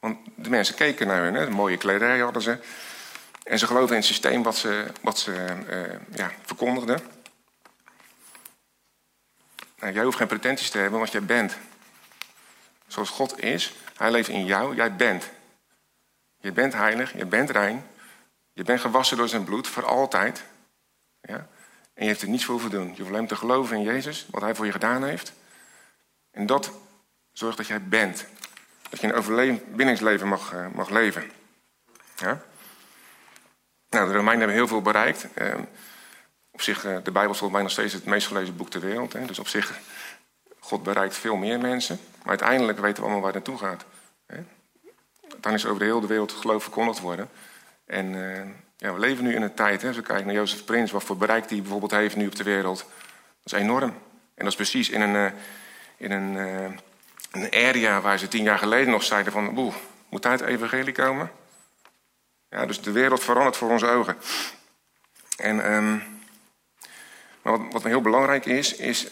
Want 0.00 0.18
de 0.34 0.50
mensen 0.50 0.74
keken 0.74 1.06
naar 1.06 1.22
hun. 1.22 1.34
Hè. 1.34 1.50
Mooie 1.50 1.76
kledij 1.76 2.18
hadden 2.18 2.42
ze. 2.42 2.58
En 3.42 3.58
ze 3.58 3.66
geloofden 3.66 3.90
in 3.90 4.02
het 4.02 4.10
systeem 4.10 4.42
wat 4.42 4.56
ze, 4.56 4.86
wat 5.00 5.18
ze 5.18 5.46
uh, 5.70 6.16
ja, 6.16 6.30
verkondigden. 6.44 7.00
Nou, 9.78 9.92
jij 9.92 10.04
hoeft 10.04 10.16
geen 10.16 10.26
pretenties 10.26 10.70
te 10.70 10.78
hebben, 10.78 10.98
want 10.98 11.12
jij 11.12 11.24
bent. 11.24 11.56
Zoals 12.86 13.10
God 13.10 13.42
is, 13.42 13.74
hij 13.96 14.10
leeft 14.10 14.28
in 14.28 14.44
jou, 14.44 14.74
jij 14.74 14.96
bent. 14.96 15.30
Je 16.40 16.52
bent 16.52 16.72
heilig, 16.72 17.16
je 17.16 17.26
bent 17.26 17.50
rein. 17.50 17.86
Je 18.54 18.62
bent 18.62 18.80
gewassen 18.80 19.16
door 19.16 19.28
zijn 19.28 19.44
bloed 19.44 19.68
voor 19.68 19.84
altijd. 19.84 20.44
Ja? 21.20 21.48
En 21.94 22.02
je 22.02 22.04
heeft 22.04 22.22
er 22.22 22.28
niets 22.28 22.44
voor 22.44 22.54
hoeven 22.54 22.70
doen. 22.70 22.88
Je 22.94 23.02
hoeft 23.02 23.14
alleen 23.14 23.26
te 23.26 23.36
geloven 23.36 23.76
in 23.76 23.82
Jezus, 23.82 24.26
wat 24.30 24.42
hij 24.42 24.54
voor 24.54 24.66
je 24.66 24.72
gedaan 24.72 25.04
heeft. 25.04 25.32
En 26.30 26.46
dat 26.46 26.72
zorgt 27.32 27.56
dat 27.56 27.66
jij 27.66 27.82
bent. 27.82 28.26
Dat 28.90 29.00
je 29.00 29.06
een 29.06 29.14
overwinningsleven 29.14 30.28
mag, 30.28 30.52
uh, 30.52 30.66
mag 30.74 30.88
leven. 30.88 31.30
Ja? 32.16 32.42
Nou, 33.88 34.08
de 34.08 34.14
Romeinen 34.14 34.38
hebben 34.38 34.56
heel 34.56 34.68
veel 34.68 34.82
bereikt. 34.82 35.26
Uh, 35.34 35.54
op 36.50 36.62
zich, 36.62 36.84
uh, 36.84 36.96
de 37.04 37.10
Bijbel 37.10 37.32
is 37.32 37.38
volgens 37.38 37.50
mij 37.50 37.62
nog 37.62 37.70
steeds 37.70 37.92
het 37.92 38.04
meest 38.04 38.26
gelezen 38.26 38.56
boek 38.56 38.70
ter 38.70 38.80
wereld. 38.80 39.12
Hè? 39.12 39.26
Dus 39.26 39.38
op 39.38 39.48
zich, 39.48 39.80
God 40.58 40.82
bereikt 40.82 41.16
veel 41.16 41.36
meer 41.36 41.58
mensen. 41.58 42.00
Maar 42.18 42.28
uiteindelijk 42.28 42.78
weten 42.78 42.96
we 42.96 43.02
allemaal 43.02 43.20
waar 43.20 43.34
het 43.34 43.46
naartoe 43.46 43.66
gaat. 43.66 43.84
Hè? 44.26 44.44
Dan 45.40 45.52
is 45.52 45.66
over 45.66 45.78
de 45.78 45.84
hele 45.84 46.06
wereld 46.06 46.32
geloof 46.32 46.62
verkondigd 46.62 47.00
worden. 47.00 47.30
En 47.86 48.08
ja, 48.76 48.92
we 48.92 48.98
leven 48.98 49.24
nu 49.24 49.34
in 49.34 49.42
een 49.42 49.54
tijd, 49.54 49.82
hè, 49.82 49.88
als 49.88 49.96
we 49.96 50.02
kijken 50.02 50.26
naar 50.26 50.34
Jozef 50.34 50.64
Prins, 50.64 50.90
wat 50.90 51.04
voor 51.04 51.16
bereik 51.16 51.50
hij 51.50 51.60
bijvoorbeeld 51.60 51.90
heeft 51.90 52.16
nu 52.16 52.26
op 52.26 52.36
de 52.36 52.44
wereld. 52.44 52.78
Dat 53.42 53.52
is 53.52 53.52
enorm. 53.52 53.90
En 54.34 54.44
dat 54.44 54.46
is 54.46 54.54
precies 54.54 54.88
in 54.88 55.00
een, 55.00 55.32
in 55.96 56.10
een, 56.10 56.34
een 57.30 57.52
area 57.52 58.00
waar 58.00 58.18
ze 58.18 58.28
tien 58.28 58.42
jaar 58.42 58.58
geleden 58.58 58.90
nog 58.90 59.02
zeiden 59.02 59.32
van... 59.32 59.58
Oeh, 59.58 59.74
moet 60.08 60.22
daar 60.22 60.32
het 60.32 60.40
evangelie 60.40 60.92
komen? 60.92 61.30
Ja, 62.48 62.66
dus 62.66 62.80
de 62.80 62.92
wereld 62.92 63.24
verandert 63.24 63.56
voor 63.56 63.70
onze 63.70 63.86
ogen. 63.86 64.16
En, 65.36 65.72
um, 65.72 66.02
maar 67.42 67.58
wat, 67.58 67.72
wat 67.72 67.82
heel 67.82 68.00
belangrijk 68.00 68.46
is, 68.46 68.74
is 68.76 69.08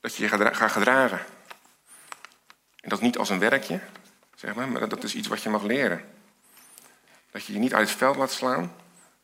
dat 0.00 0.16
je 0.16 0.22
je 0.22 0.28
gaat 0.54 0.72
gedragen. 0.72 1.18
En 2.80 2.88
dat 2.88 3.00
niet 3.00 3.18
als 3.18 3.30
een 3.30 3.38
werkje, 3.38 3.80
zeg 4.34 4.54
maar, 4.54 4.68
maar 4.68 4.88
dat 4.88 5.04
is 5.04 5.14
iets 5.14 5.28
wat 5.28 5.42
je 5.42 5.50
mag 5.50 5.62
leren. 5.62 6.04
Dat 7.36 7.44
je 7.44 7.52
je 7.52 7.58
niet 7.58 7.74
uit 7.74 7.88
het 7.88 7.98
veld 7.98 8.16
laat 8.16 8.32
slaan 8.32 8.72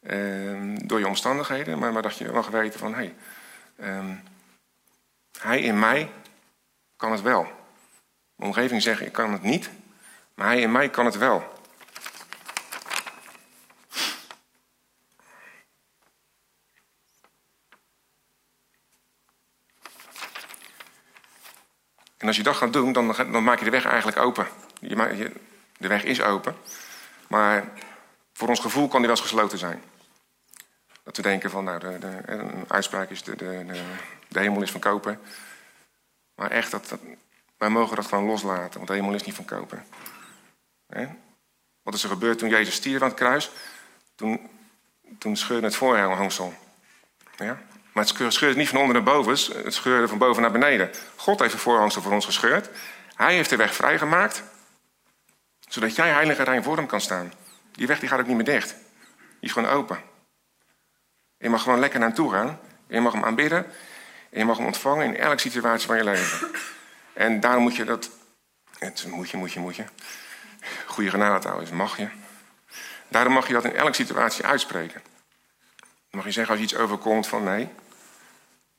uh, 0.03 0.77
door 0.85 0.98
je 0.98 1.07
omstandigheden, 1.07 1.79
maar, 1.79 1.92
maar, 1.92 2.03
dat 2.03 2.18
je 2.18 2.33
mag 2.33 2.48
weten 2.48 2.79
van... 2.79 2.94
Hey, 2.94 3.14
um, 3.81 4.22
hij 5.38 5.61
in 5.61 5.79
mij 5.79 6.11
kan 6.96 7.12
het 7.12 7.22
wel. 7.22 7.42
Mijn 7.42 8.51
omgeving 8.51 8.83
zegt, 8.83 9.01
ik 9.01 9.12
kan 9.12 9.33
het 9.33 9.42
niet, 9.42 9.70
maar 10.35 10.46
hij 10.46 10.61
in 10.61 10.72
mij 10.72 10.90
kan 10.90 11.05
het 11.05 11.18
wel. 11.18 11.53
En 22.16 22.27
als 22.27 22.37
je 22.37 22.42
dat 22.42 22.57
gaat 22.57 22.72
doen, 22.72 22.92
dan, 22.92 23.14
dan 23.16 23.44
maak 23.44 23.59
je 23.59 23.64
de 23.64 23.70
weg 23.70 23.85
eigenlijk 23.85 24.16
open. 24.16 24.46
Je, 24.81 25.33
de 25.79 25.88
weg 25.88 26.05
is 26.05 26.22
open. 26.22 26.57
Maar 27.29 27.72
voor 28.42 28.50
ons 28.50 28.61
gevoel 28.61 28.88
kan 28.88 28.98
die 28.98 29.09
wel 29.09 29.16
gesloten 29.16 29.59
zijn. 29.59 29.83
Dat 31.02 31.16
we 31.16 31.22
denken 31.22 31.50
van, 31.50 31.64
nou, 31.64 31.78
de, 31.78 31.98
de, 31.98 32.22
een 32.26 32.64
uitspraak 32.68 33.11
is, 33.11 33.22
de, 33.22 33.37
de, 33.37 33.64
de, 34.28 34.40
hemel 34.40 34.62
is 34.62 34.70
van 34.70 34.81
kopen. 34.81 35.20
Maar 36.35 36.50
echt, 36.50 36.70
dat, 36.70 36.94
wij 37.57 37.68
mogen 37.68 37.96
dat 37.96 38.07
gewoon 38.07 38.24
loslaten, 38.24 38.74
want 38.74 38.87
de 38.87 38.94
hemel 38.94 39.14
is 39.14 39.22
niet 39.22 39.35
van 39.35 39.44
kopen. 39.44 39.85
Wat 41.83 41.94
is 41.94 42.02
er 42.02 42.09
gebeurd 42.09 42.38
toen 42.38 42.48
Jezus 42.48 42.74
stierf 42.74 43.02
aan 43.02 43.09
het 43.09 43.16
kruis? 43.16 43.50
Toen, 44.14 44.50
toen 45.18 45.37
scheurde 45.37 45.66
het 45.66 45.76
voorhangsel. 45.76 46.55
Ja? 47.37 47.62
Maar 47.92 48.05
het 48.05 48.33
scheurde 48.33 48.59
niet 48.59 48.68
van 48.68 48.81
onder 48.81 48.94
naar 48.94 49.02
boven, 49.02 49.33
het 49.64 49.74
scheurde 49.74 50.09
van 50.09 50.18
boven 50.18 50.42
naar 50.42 50.52
beneden. 50.52 50.90
God 51.16 51.40
heeft 51.40 51.52
de 51.52 51.59
voorhangsel 51.59 52.02
voor 52.02 52.12
ons 52.12 52.24
gescheurd. 52.24 52.68
Hij 53.14 53.35
heeft 53.35 53.50
de 53.50 53.57
weg 53.57 53.74
vrijgemaakt, 53.74 54.42
zodat 55.68 55.96
jij 55.96 56.09
heilig 56.09 56.38
en 56.38 56.44
rein 56.44 56.62
voor 56.62 56.76
hem 56.76 56.87
kan 56.87 57.00
staan. 57.00 57.33
Die 57.72 57.87
weg 57.87 58.00
die 58.00 58.08
gaat 58.08 58.20
ook 58.20 58.26
niet 58.26 58.37
meer 58.37 58.44
dicht. 58.44 58.68
Die 58.68 59.37
is 59.40 59.52
gewoon 59.52 59.68
open. 59.68 60.00
Je 61.37 61.48
mag 61.48 61.62
gewoon 61.62 61.78
lekker 61.78 62.00
naartoe 62.00 62.32
gaan. 62.32 62.61
Je 62.87 63.00
mag 63.00 63.12
hem 63.12 63.24
aanbidden. 63.24 63.64
En 64.30 64.38
je 64.38 64.44
mag 64.44 64.56
hem 64.56 64.66
ontvangen 64.66 65.06
in 65.06 65.16
elke 65.16 65.40
situatie 65.40 65.87
van 65.87 65.96
je 65.96 66.04
leven. 66.04 66.50
En 67.12 67.40
daarom 67.40 67.62
moet 67.62 67.76
je 67.76 67.85
dat... 67.85 68.11
Het 68.78 69.06
moet 69.06 69.30
je, 69.30 69.37
moet 69.37 69.52
je, 69.52 69.61
moet 69.61 69.76
je. 69.76 69.85
Goede 70.87 71.11
genade 71.11 71.38
trouwens, 71.38 71.70
mag 71.70 71.96
je. 71.96 72.08
Daarom 73.08 73.32
mag 73.32 73.46
je 73.46 73.52
dat 73.52 73.64
in 73.64 73.76
elke 73.76 73.94
situatie 73.94 74.44
uitspreken. 74.44 75.02
mag 76.11 76.24
je 76.24 76.30
zeggen 76.30 76.52
als 76.52 76.62
je 76.62 76.70
iets 76.70 76.82
overkomt 76.82 77.26
van 77.26 77.44
nee, 77.44 77.68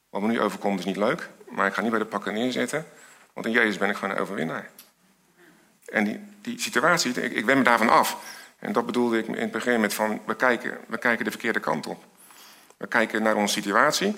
wat 0.10 0.21
me 0.21 0.27
nu 0.27 0.41
overkomt 0.41 0.79
is 0.79 0.86
niet 0.86 0.95
leuk, 0.95 1.29
maar 1.49 1.67
ik 1.67 1.73
ga 1.73 1.82
niet 1.82 1.89
bij 1.89 1.99
de 1.99 2.06
pakken 2.06 2.34
neerzetten, 2.34 2.86
want 3.34 3.45
in 3.45 3.51
Jezus 3.51 3.77
ben 3.77 3.89
ik 3.89 3.95
gewoon 3.95 4.15
een 4.15 4.21
overwinnaar. 4.21 4.69
En 5.86 6.03
die, 6.03 6.19
die 6.41 6.62
situatie, 6.62 7.21
ik, 7.21 7.34
ik 7.34 7.45
wend 7.45 7.58
me 7.58 7.63
daarvan 7.63 7.89
af. 7.89 8.17
En 8.63 8.71
dat 8.71 8.86
bedoelde 8.86 9.17
ik 9.17 9.28
in 9.28 9.34
het 9.34 9.52
begin 9.52 9.80
met 9.80 9.93
van, 9.93 10.21
we 10.26 10.36
kijken, 10.36 10.78
we 10.88 10.97
kijken 10.97 11.26
de 11.26 11.32
verkeerde 11.32 11.60
kant 11.60 11.88
op. 11.88 12.04
We 12.78 12.88
kijken 12.88 13.23
naar 13.23 13.36
onze 13.36 13.54
situatie 13.54 14.15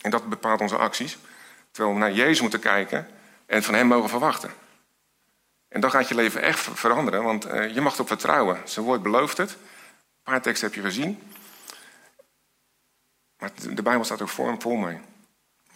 en 0.00 0.10
dat 0.10 0.28
bepaalt 0.28 0.60
onze 0.60 0.76
acties. 0.76 1.18
Terwijl 1.70 1.94
we 1.94 2.00
naar 2.00 2.12
Jezus 2.12 2.40
moeten 2.40 2.60
kijken 2.60 3.08
en 3.46 3.62
van 3.62 3.74
Hem 3.74 3.86
mogen 3.86 4.08
verwachten. 4.08 4.50
En 5.68 5.80
dan 5.80 5.90
gaat 5.90 6.08
je 6.08 6.14
leven 6.14 6.42
echt 6.42 6.60
veranderen, 6.60 7.22
want 7.22 7.46
uh, 7.46 7.74
je 7.74 7.80
mag 7.80 7.94
erop 7.94 8.06
vertrouwen. 8.06 8.60
Zijn 8.64 8.84
woord 8.84 9.02
belooft 9.02 9.36
het. 9.36 9.50
Een 9.50 9.56
paar 10.22 10.42
teksten 10.42 10.66
heb 10.66 10.76
je 10.76 10.82
gezien. 10.82 11.22
Maar 13.38 13.50
de 13.74 13.82
Bijbel 13.82 14.04
staat 14.04 14.22
ook 14.22 14.28
voor 14.28 14.56
vol 14.58 14.76
mee. 14.76 14.98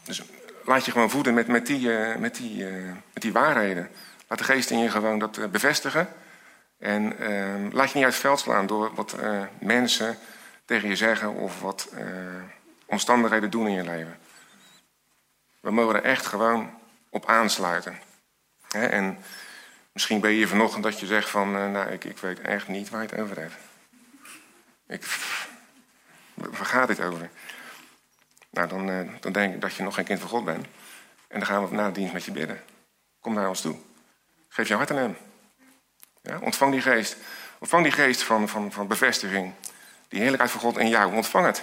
Dus 0.04 0.22
laat 0.64 0.84
je 0.84 0.90
gewoon 0.90 1.10
voeden 1.10 1.34
met, 1.34 1.46
met, 1.46 1.66
die, 1.66 1.80
uh, 1.80 2.16
met, 2.16 2.34
die, 2.36 2.70
uh, 2.70 2.92
met 3.12 3.22
die 3.22 3.32
waarheden. 3.32 3.90
Laat 4.28 4.38
de 4.38 4.44
geest 4.44 4.70
in 4.70 4.78
je 4.78 4.90
gewoon 4.90 5.18
dat 5.18 5.50
bevestigen. 5.50 6.08
En 6.84 7.18
ehm, 7.18 7.68
laat 7.72 7.90
je 7.90 7.94
niet 7.94 8.04
uit 8.04 8.12
het 8.12 8.22
veld 8.22 8.40
slaan 8.40 8.66
door 8.66 8.94
wat 8.94 9.16
mensen 9.58 10.18
tegen 10.64 10.88
je 10.88 10.96
zeggen 10.96 11.34
of 11.34 11.60
wat 11.60 11.88
omstandigheden 12.86 13.50
doen 13.50 13.66
in 13.66 13.74
je 13.74 13.82
leven. 13.82 14.18
We 15.60 15.70
mogen 15.70 15.94
er 15.94 16.02
echt 16.02 16.26
gewoon 16.26 16.70
op 17.10 17.26
aansluiten. 17.26 17.98
En 18.70 19.18
misschien 19.92 20.20
ben 20.20 20.30
je 20.30 20.36
hier 20.36 20.48
vanochtend 20.48 20.82
dat 20.82 21.00
je 21.00 21.06
zegt 21.06 21.28
van, 21.28 21.56
uh, 21.56 21.70
nou, 21.70 21.90
ik, 21.90 22.04
ik 22.04 22.18
weet 22.18 22.40
echt 22.40 22.68
niet 22.68 22.88
waar 22.88 23.02
je 23.02 23.08
het 23.08 23.20
over 23.20 23.40
hebt. 23.40 23.54
Ik, 24.86 25.04
waar 26.34 26.66
gaat 26.66 26.88
dit 26.88 27.00
over? 27.00 27.30
Nou, 28.50 28.68
dan, 28.68 29.08
dan 29.20 29.32
denk 29.32 29.54
ik 29.54 29.60
dat 29.60 29.74
je 29.74 29.82
nog 29.82 29.94
geen 29.94 30.04
kind 30.04 30.20
van 30.20 30.28
God 30.28 30.44
bent. 30.44 30.66
En 31.28 31.38
dan 31.38 31.46
gaan 31.46 31.68
we 31.68 31.74
na 31.74 31.86
de 31.86 31.92
dienst 31.92 32.12
met 32.12 32.24
je 32.24 32.32
bidden. 32.32 32.62
Kom 33.20 33.34
naar 33.34 33.48
ons 33.48 33.60
toe. 33.60 33.76
Geef 34.48 34.68
je 34.68 34.74
hart 34.74 34.90
aan 34.90 34.96
hem. 34.96 35.16
Ja, 36.24 36.38
ontvang 36.38 36.72
die 36.72 36.80
geest. 36.80 37.16
Ontvang 37.58 37.82
die 37.82 37.92
geest 37.92 38.22
van, 38.22 38.48
van, 38.48 38.72
van 38.72 38.86
bevestiging. 38.86 39.52
Die 40.08 40.20
heerlijkheid 40.20 40.50
van 40.50 40.60
God 40.60 40.78
in 40.78 40.88
jou. 40.88 41.14
Ontvang 41.14 41.46
het. 41.46 41.62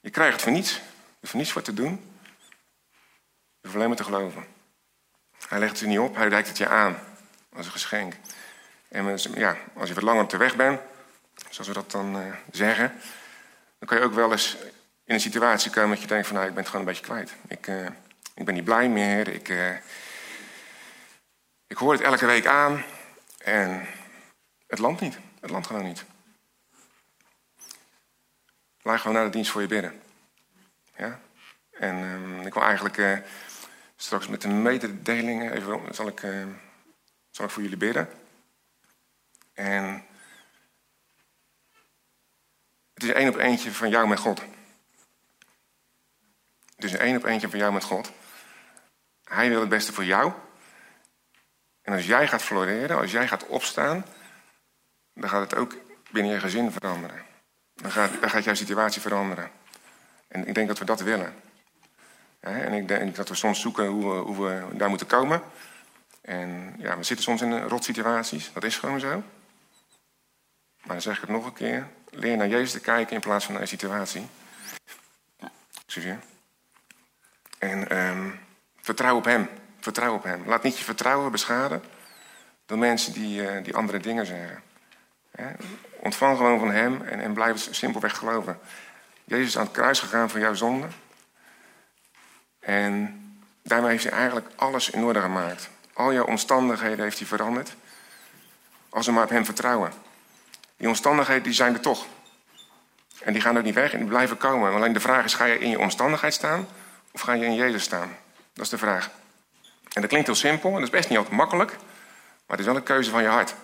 Je 0.00 0.10
krijgt 0.10 0.32
het 0.32 0.42
voor 0.42 0.52
niets. 0.52 0.80
Is 1.20 1.30
voor 1.30 1.38
niets 1.38 1.52
voor 1.52 1.62
te 1.62 1.74
doen. 1.74 2.12
Je 3.60 3.68
hoeft 3.68 3.74
alleen 3.74 3.88
maar 3.88 3.96
te 3.96 4.04
geloven. 4.04 4.46
Hij 5.48 5.58
legt 5.58 5.70
het 5.70 5.80
je 5.80 5.86
niet 5.86 5.98
op, 5.98 6.16
hij 6.16 6.28
reikt 6.28 6.48
het 6.48 6.58
je 6.58 6.68
aan. 6.68 6.98
Als 7.52 7.66
een 7.66 7.72
geschenk. 7.72 8.14
En 8.88 9.18
ja, 9.34 9.56
als 9.74 9.88
je 9.88 9.94
wat 9.94 10.04
langer 10.04 10.22
op 10.22 10.30
de 10.30 10.36
weg 10.36 10.56
bent, 10.56 10.80
zoals 11.50 11.68
we 11.68 11.74
dat 11.74 11.90
dan 11.90 12.16
uh, 12.16 12.34
zeggen, 12.50 12.92
dan 13.78 13.88
kan 13.88 13.98
je 13.98 14.04
ook 14.04 14.14
wel 14.14 14.32
eens 14.32 14.56
in 15.04 15.14
een 15.14 15.20
situatie 15.20 15.70
komen 15.70 15.90
dat 15.90 16.00
je 16.00 16.06
denkt 16.06 16.26
van 16.26 16.36
nou, 16.36 16.48
ik 16.48 16.54
ben 16.54 16.62
het 16.62 16.72
gewoon 16.72 16.86
een 16.86 16.92
beetje 16.92 17.06
kwijt. 17.06 17.32
Ik, 17.48 17.66
uh, 17.66 17.86
ik 18.34 18.44
ben 18.44 18.54
niet 18.54 18.64
blij 18.64 18.88
meer. 18.88 19.28
Ik, 19.28 19.48
uh, 19.48 19.70
ik 21.72 21.78
hoor 21.78 21.92
het 21.92 22.00
elke 22.00 22.26
week 22.26 22.46
aan 22.46 22.84
en 23.38 23.86
het 24.66 24.78
landt 24.78 25.00
niet. 25.00 25.18
Het 25.40 25.50
landt 25.50 25.66
gewoon 25.66 25.84
niet. 25.84 26.04
Laat 28.82 29.00
gewoon 29.00 29.16
naar 29.16 29.24
de 29.24 29.30
dienst 29.30 29.50
voor 29.50 29.60
je 29.60 29.66
bidden. 29.66 30.02
Ja? 30.96 31.20
En 31.70 31.96
um, 31.96 32.40
ik 32.40 32.54
wil 32.54 32.62
eigenlijk 32.62 32.96
uh, 32.96 33.18
straks 33.96 34.28
met 34.28 34.42
de 34.42 34.48
mededelingen, 34.48 35.52
even, 35.52 35.94
zal, 35.94 36.08
ik, 36.08 36.22
uh, 36.22 36.46
zal 37.30 37.44
ik 37.44 37.50
voor 37.50 37.62
jullie 37.62 37.76
bidden. 37.76 38.08
En 39.52 40.04
het 42.94 43.02
is 43.02 43.10
één 43.10 43.28
op 43.28 43.36
eentje 43.36 43.72
van 43.72 43.90
jou 43.90 44.08
met 44.08 44.18
God. 44.18 44.42
Het 46.74 46.84
is 46.84 46.92
een 46.92 46.98
één 46.98 47.16
op 47.16 47.24
eentje 47.24 47.48
van 47.48 47.58
jou 47.58 47.72
met 47.72 47.84
God. 47.84 48.12
Hij 49.24 49.48
wil 49.48 49.60
het 49.60 49.68
beste 49.68 49.92
voor 49.92 50.04
jou. 50.04 50.32
En 51.82 51.92
als 51.92 52.06
jij 52.06 52.28
gaat 52.28 52.42
floreren, 52.42 52.98
als 52.98 53.10
jij 53.10 53.28
gaat 53.28 53.46
opstaan, 53.46 54.04
dan 55.14 55.28
gaat 55.28 55.50
het 55.50 55.54
ook 55.54 55.76
binnen 56.10 56.32
je 56.32 56.40
gezin 56.40 56.72
veranderen. 56.72 57.22
Dan 57.74 57.90
gaat, 57.90 58.10
dan 58.20 58.30
gaat 58.30 58.44
jouw 58.44 58.54
situatie 58.54 59.00
veranderen. 59.00 59.50
En 60.28 60.48
ik 60.48 60.54
denk 60.54 60.68
dat 60.68 60.78
we 60.78 60.84
dat 60.84 61.00
willen. 61.00 61.34
En 62.40 62.72
ik 62.72 62.88
denk 62.88 63.16
dat 63.16 63.28
we 63.28 63.34
soms 63.34 63.60
zoeken 63.60 63.86
hoe 63.86 64.14
we, 64.14 64.20
hoe 64.20 64.46
we 64.46 64.76
daar 64.76 64.88
moeten 64.88 65.06
komen. 65.06 65.42
En 66.20 66.74
ja, 66.78 66.96
we 66.96 67.02
zitten 67.02 67.24
soms 67.24 67.42
in 67.42 67.62
rotsituaties, 67.62 68.52
dat 68.52 68.64
is 68.64 68.76
gewoon 68.76 69.00
zo. 69.00 69.22
Maar 70.82 70.92
dan 70.92 71.02
zeg 71.02 71.14
ik 71.14 71.20
het 71.20 71.30
nog 71.30 71.44
een 71.44 71.52
keer. 71.52 71.88
Leer 72.10 72.36
naar 72.36 72.48
Jezus 72.48 72.72
te 72.72 72.80
kijken 72.80 73.14
in 73.14 73.20
plaats 73.20 73.44
van 73.44 73.54
naar 73.54 73.62
de 73.62 73.68
situatie. 73.68 74.26
Excuseer. 75.84 76.18
En 77.58 77.98
um, 77.98 78.40
vertrouw 78.80 79.16
op 79.16 79.24
Hem. 79.24 79.48
Vertrouw 79.82 80.14
op 80.14 80.24
hem. 80.24 80.42
Laat 80.46 80.62
niet 80.62 80.78
je 80.78 80.84
vertrouwen 80.84 81.32
beschaden 81.32 81.82
door 82.66 82.78
mensen 82.78 83.12
die, 83.12 83.42
uh, 83.42 83.64
die 83.64 83.76
andere 83.76 83.98
dingen 83.98 84.26
zeggen. 84.26 84.62
Ontvang 86.00 86.36
gewoon 86.36 86.58
van 86.58 86.70
hem 86.70 87.02
en, 87.02 87.20
en 87.20 87.32
blijf 87.32 87.68
simpelweg 87.70 88.16
geloven. 88.16 88.58
Jezus 89.24 89.46
is 89.46 89.58
aan 89.58 89.64
het 89.64 89.72
kruis 89.72 90.00
gegaan 90.00 90.30
voor 90.30 90.40
jouw 90.40 90.54
zonde. 90.54 90.86
En 92.60 93.20
daarmee 93.62 93.90
heeft 93.90 94.04
hij 94.04 94.12
eigenlijk 94.12 94.46
alles 94.56 94.90
in 94.90 95.04
orde 95.04 95.20
gemaakt. 95.20 95.70
Al 95.92 96.12
jouw 96.12 96.24
omstandigheden 96.24 97.04
heeft 97.04 97.18
hij 97.18 97.26
veranderd. 97.26 97.74
Als 98.88 99.06
we 99.06 99.12
maar 99.12 99.24
op 99.24 99.30
hem 99.30 99.44
vertrouwen. 99.44 99.92
Die 100.76 100.88
omstandigheden 100.88 101.42
die 101.42 101.52
zijn 101.52 101.74
er 101.74 101.80
toch. 101.80 102.06
En 103.20 103.32
die 103.32 103.42
gaan 103.42 103.58
ook 103.58 103.64
niet 103.64 103.74
weg 103.74 103.92
en 103.92 103.98
die 103.98 104.08
blijven 104.08 104.36
komen. 104.36 104.72
Alleen 104.72 104.92
de 104.92 105.00
vraag 105.00 105.24
is, 105.24 105.34
ga 105.34 105.44
je 105.44 105.58
in 105.58 105.70
je 105.70 105.78
omstandigheid 105.78 106.34
staan 106.34 106.66
of 107.10 107.20
ga 107.20 107.32
je 107.32 107.44
in 107.44 107.54
Jezus 107.54 107.82
staan? 107.82 108.16
Dat 108.52 108.64
is 108.64 108.70
de 108.70 108.78
vraag. 108.78 109.10
En 109.92 110.00
dat 110.00 110.10
klinkt 110.10 110.26
heel 110.26 110.36
simpel 110.36 110.68
en 110.68 110.74
dat 110.74 110.84
is 110.84 110.90
best 110.90 111.08
niet 111.08 111.18
altijd 111.18 111.36
makkelijk. 111.36 111.70
Maar 111.70 112.56
het 112.56 112.58
is 112.58 112.66
wel 112.66 112.76
een 112.76 112.82
keuze 112.82 113.10
van 113.10 113.22
je 113.22 113.28
hart. 113.28 113.54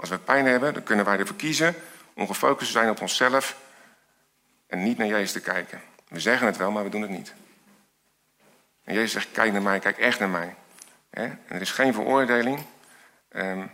Als 0.00 0.08
we 0.08 0.18
pijn 0.18 0.46
hebben, 0.46 0.74
dan 0.74 0.82
kunnen 0.82 1.04
wij 1.04 1.18
ervoor 1.18 1.36
kiezen 1.36 1.74
om 2.14 2.26
gefocust 2.26 2.66
te 2.66 2.78
zijn 2.78 2.90
op 2.90 3.00
onszelf 3.00 3.56
en 4.66 4.82
niet 4.82 4.98
naar 4.98 5.06
Jezus 5.06 5.32
te 5.32 5.40
kijken. 5.40 5.80
We 6.08 6.20
zeggen 6.20 6.46
het 6.46 6.56
wel, 6.56 6.70
maar 6.70 6.84
we 6.84 6.90
doen 6.90 7.02
het 7.02 7.10
niet. 7.10 7.32
En 8.84 8.94
Jezus 8.94 9.12
zegt, 9.12 9.28
kijk 9.32 9.52
naar 9.52 9.62
mij, 9.62 9.78
kijk 9.78 9.98
echt 9.98 10.18
naar 10.18 10.28
mij. 10.28 10.54
Er 11.10 11.60
is 11.60 11.70
geen 11.70 11.94
veroordeling. 11.94 12.64
Ehm, 13.28 13.66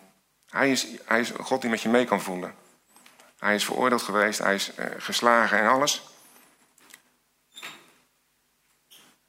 hij, 0.50 0.70
is, 0.70 0.86
hij 1.04 1.20
is 1.20 1.30
God 1.40 1.60
die 1.60 1.70
met 1.70 1.82
je 1.82 1.88
mee 1.88 2.04
kan 2.04 2.20
voelen. 2.20 2.54
Hij 3.38 3.54
is 3.54 3.64
veroordeeld 3.64 4.02
geweest, 4.02 4.38
hij 4.38 4.54
is 4.54 4.72
uh, 4.78 4.86
geslagen 4.98 5.58
en 5.58 5.66
alles. 5.66 6.17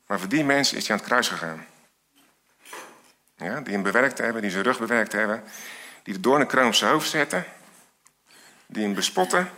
Maar 0.10 0.20
voor 0.20 0.30
die 0.30 0.44
mensen 0.44 0.78
is 0.78 0.88
hij 0.88 0.92
aan 0.92 1.02
het 1.02 1.08
kruis 1.12 1.28
gegaan. 1.28 1.66
Ja, 3.36 3.62
die 3.62 3.74
hem 3.74 3.84
bewerkt 3.84 4.18
hebben, 4.18 4.42
die 4.42 4.52
zijn 4.52 4.64
rug 4.64 4.80
bewerkt 4.80 5.12
hebben. 5.12 5.44
Die 6.04 6.14
de 6.14 6.20
doornenkroon 6.20 6.68
op 6.68 6.74
zijn 6.74 6.92
hoofd 6.92 7.10
zetten. 7.10 7.46
Die 8.66 8.84
hem 8.84 8.94
bespotten. 8.94 9.50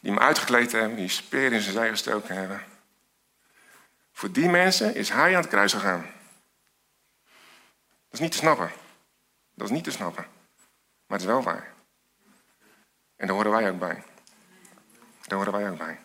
Die 0.00 0.12
hem 0.12 0.20
uitgekleed 0.20 0.72
hebben, 0.72 0.96
die 0.96 1.08
speer 1.08 1.52
in 1.52 1.60
zijn 1.60 1.74
zij 1.74 1.88
gestoken 1.88 2.36
hebben. 2.36 2.62
Voor 4.12 4.32
die 4.32 4.48
mensen 4.48 4.94
is 4.94 5.10
hij 5.10 5.34
aan 5.34 5.40
het 5.40 5.50
kruis 5.50 5.72
gegaan. 5.72 6.02
Dat 7.80 8.12
is 8.12 8.20
niet 8.20 8.32
te 8.32 8.38
snappen. 8.38 8.70
Dat 9.54 9.66
is 9.68 9.74
niet 9.74 9.84
te 9.84 9.90
snappen. 9.90 10.26
Maar 11.06 11.18
het 11.18 11.20
is 11.20 11.26
wel 11.26 11.42
waar. 11.42 11.72
En 13.16 13.26
daar 13.26 13.36
horen 13.36 13.50
wij 13.50 13.70
ook 13.70 13.78
bij. 13.78 14.02
Daar 15.22 15.38
horen 15.38 15.52
wij 15.52 15.70
ook 15.70 15.78
bij. 15.78 15.98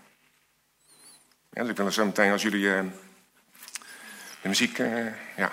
Dus 1.50 1.68
ik 1.68 1.78
wil 1.78 1.92
zo 1.92 2.06
meteen, 2.06 2.32
als 2.32 2.42
jullie 2.42 2.64
uh, 2.64 2.84
de 4.44 4.50
muziek, 4.50 4.78
uh, 4.78 5.06
ja. 5.38 5.52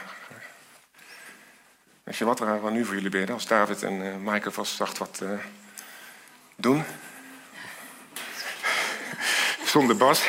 Weet 2.03 2.17
je 2.17 2.25
wat, 2.25 2.39
we 2.39 2.45
gaan 2.45 2.73
nu 2.73 2.85
voor 2.85 2.95
jullie 2.95 3.11
bidden. 3.11 3.35
Als 3.35 3.47
David 3.47 3.83
en 3.83 3.93
uh, 3.93 4.17
Maaike 4.17 4.51
vast 4.51 4.77
zacht 4.77 4.99
wat 4.99 5.23
doen. 6.57 6.85
Zonder 9.73 9.97
bas. 9.97 10.25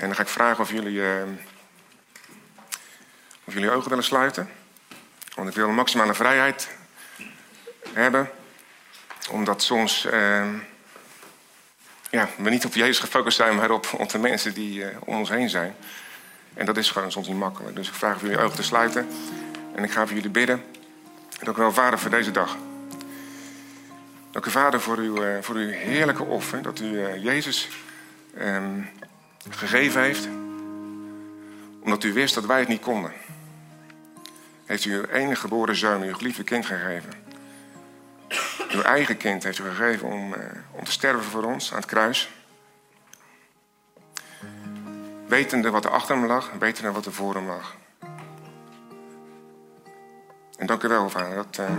en 0.00 0.06
dan 0.06 0.14
ga 0.14 0.22
ik 0.22 0.28
vragen 0.28 0.62
of 0.62 0.70
jullie, 0.70 1.02
of 3.44 3.54
jullie 3.54 3.70
ogen 3.70 3.88
willen 3.88 4.04
sluiten. 4.04 4.50
Want 5.34 5.48
ik 5.48 5.54
wil 5.54 5.70
maximale 5.70 6.14
vrijheid 6.14 6.68
hebben. 7.92 8.30
Omdat 9.30 9.62
soms 9.62 10.06
ja, 12.10 12.28
we 12.36 12.50
niet 12.50 12.64
op 12.64 12.74
Jezus 12.74 12.98
gefocust 12.98 13.36
zijn, 13.36 13.56
maar 13.56 13.70
op, 13.70 13.86
op 13.98 14.10
de 14.10 14.18
mensen 14.18 14.54
die 14.54 14.80
uh, 14.80 14.86
om 15.04 15.16
ons 15.16 15.28
heen 15.28 15.50
zijn. 15.50 15.74
En 16.54 16.66
dat 16.66 16.76
is 16.76 16.90
gewoon 16.90 17.12
soms 17.12 17.28
niet 17.28 17.36
makkelijk. 17.36 17.76
Dus 17.76 17.88
ik 17.88 17.94
vraag 17.94 18.14
of 18.14 18.22
jullie 18.22 18.38
ogen 18.38 18.56
te 18.56 18.62
sluiten. 18.62 19.08
En 19.74 19.84
ik 19.84 19.90
ga 19.90 20.06
voor 20.06 20.16
jullie 20.16 20.30
bidden. 20.30 20.62
Dank 21.42 21.56
u 21.56 21.60
wel, 21.60 21.72
Vader, 21.72 21.98
voor 21.98 22.10
deze 22.10 22.30
dag. 22.30 22.56
Dank 24.30 24.46
u, 24.46 24.50
Vader, 24.50 24.80
voor 24.80 24.96
uw, 24.96 25.24
uh, 25.24 25.36
voor 25.40 25.54
uw 25.54 25.68
heerlijke 25.68 26.24
offer. 26.24 26.62
Dat 26.62 26.80
u 26.80 26.84
uh, 26.84 27.24
Jezus 27.24 27.68
um, 28.40 28.88
gegeven 29.48 30.02
heeft. 30.02 30.28
Omdat 31.82 32.04
u 32.04 32.12
wist 32.12 32.34
dat 32.34 32.46
wij 32.46 32.58
het 32.58 32.68
niet 32.68 32.80
konden 32.80 33.12
heeft 34.70 34.84
u 34.84 34.94
uw 34.94 35.04
enige 35.04 35.40
geboren 35.40 35.76
zoon, 35.76 36.02
uw 36.02 36.14
geliefde 36.14 36.44
kind 36.44 36.66
gegeven. 36.66 37.12
Uw 38.70 38.82
eigen 38.82 39.16
kind 39.16 39.42
heeft 39.42 39.58
u 39.58 39.64
gegeven 39.64 40.08
om, 40.08 40.32
uh, 40.32 40.38
om 40.70 40.84
te 40.84 40.90
sterven 40.90 41.24
voor 41.24 41.44
ons 41.44 41.70
aan 41.70 41.76
het 41.76 41.86
kruis. 41.86 42.30
Wetende 45.26 45.70
wat 45.70 45.84
er 45.84 45.90
achter 45.90 46.16
hem 46.16 46.26
lag, 46.26 46.50
wetende 46.58 46.92
wat 46.92 47.06
er 47.06 47.12
voor 47.12 47.34
hem 47.34 47.46
lag. 47.46 47.76
En 50.58 50.66
dank 50.66 50.82
u 50.82 50.88
wel, 50.88 51.10
vader, 51.10 51.34
dat, 51.34 51.58
uh, 51.60 51.70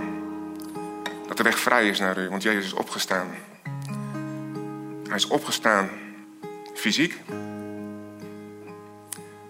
dat 1.27 1.37
de 1.37 1.43
weg 1.43 1.59
vrij 1.59 1.87
is 1.87 1.99
naar 1.99 2.17
u, 2.17 2.29
want 2.29 2.43
Jezus 2.43 2.65
is 2.65 2.73
opgestaan. 2.73 3.27
Hij 5.07 5.15
is 5.15 5.27
opgestaan 5.27 5.89
fysiek, 6.73 7.19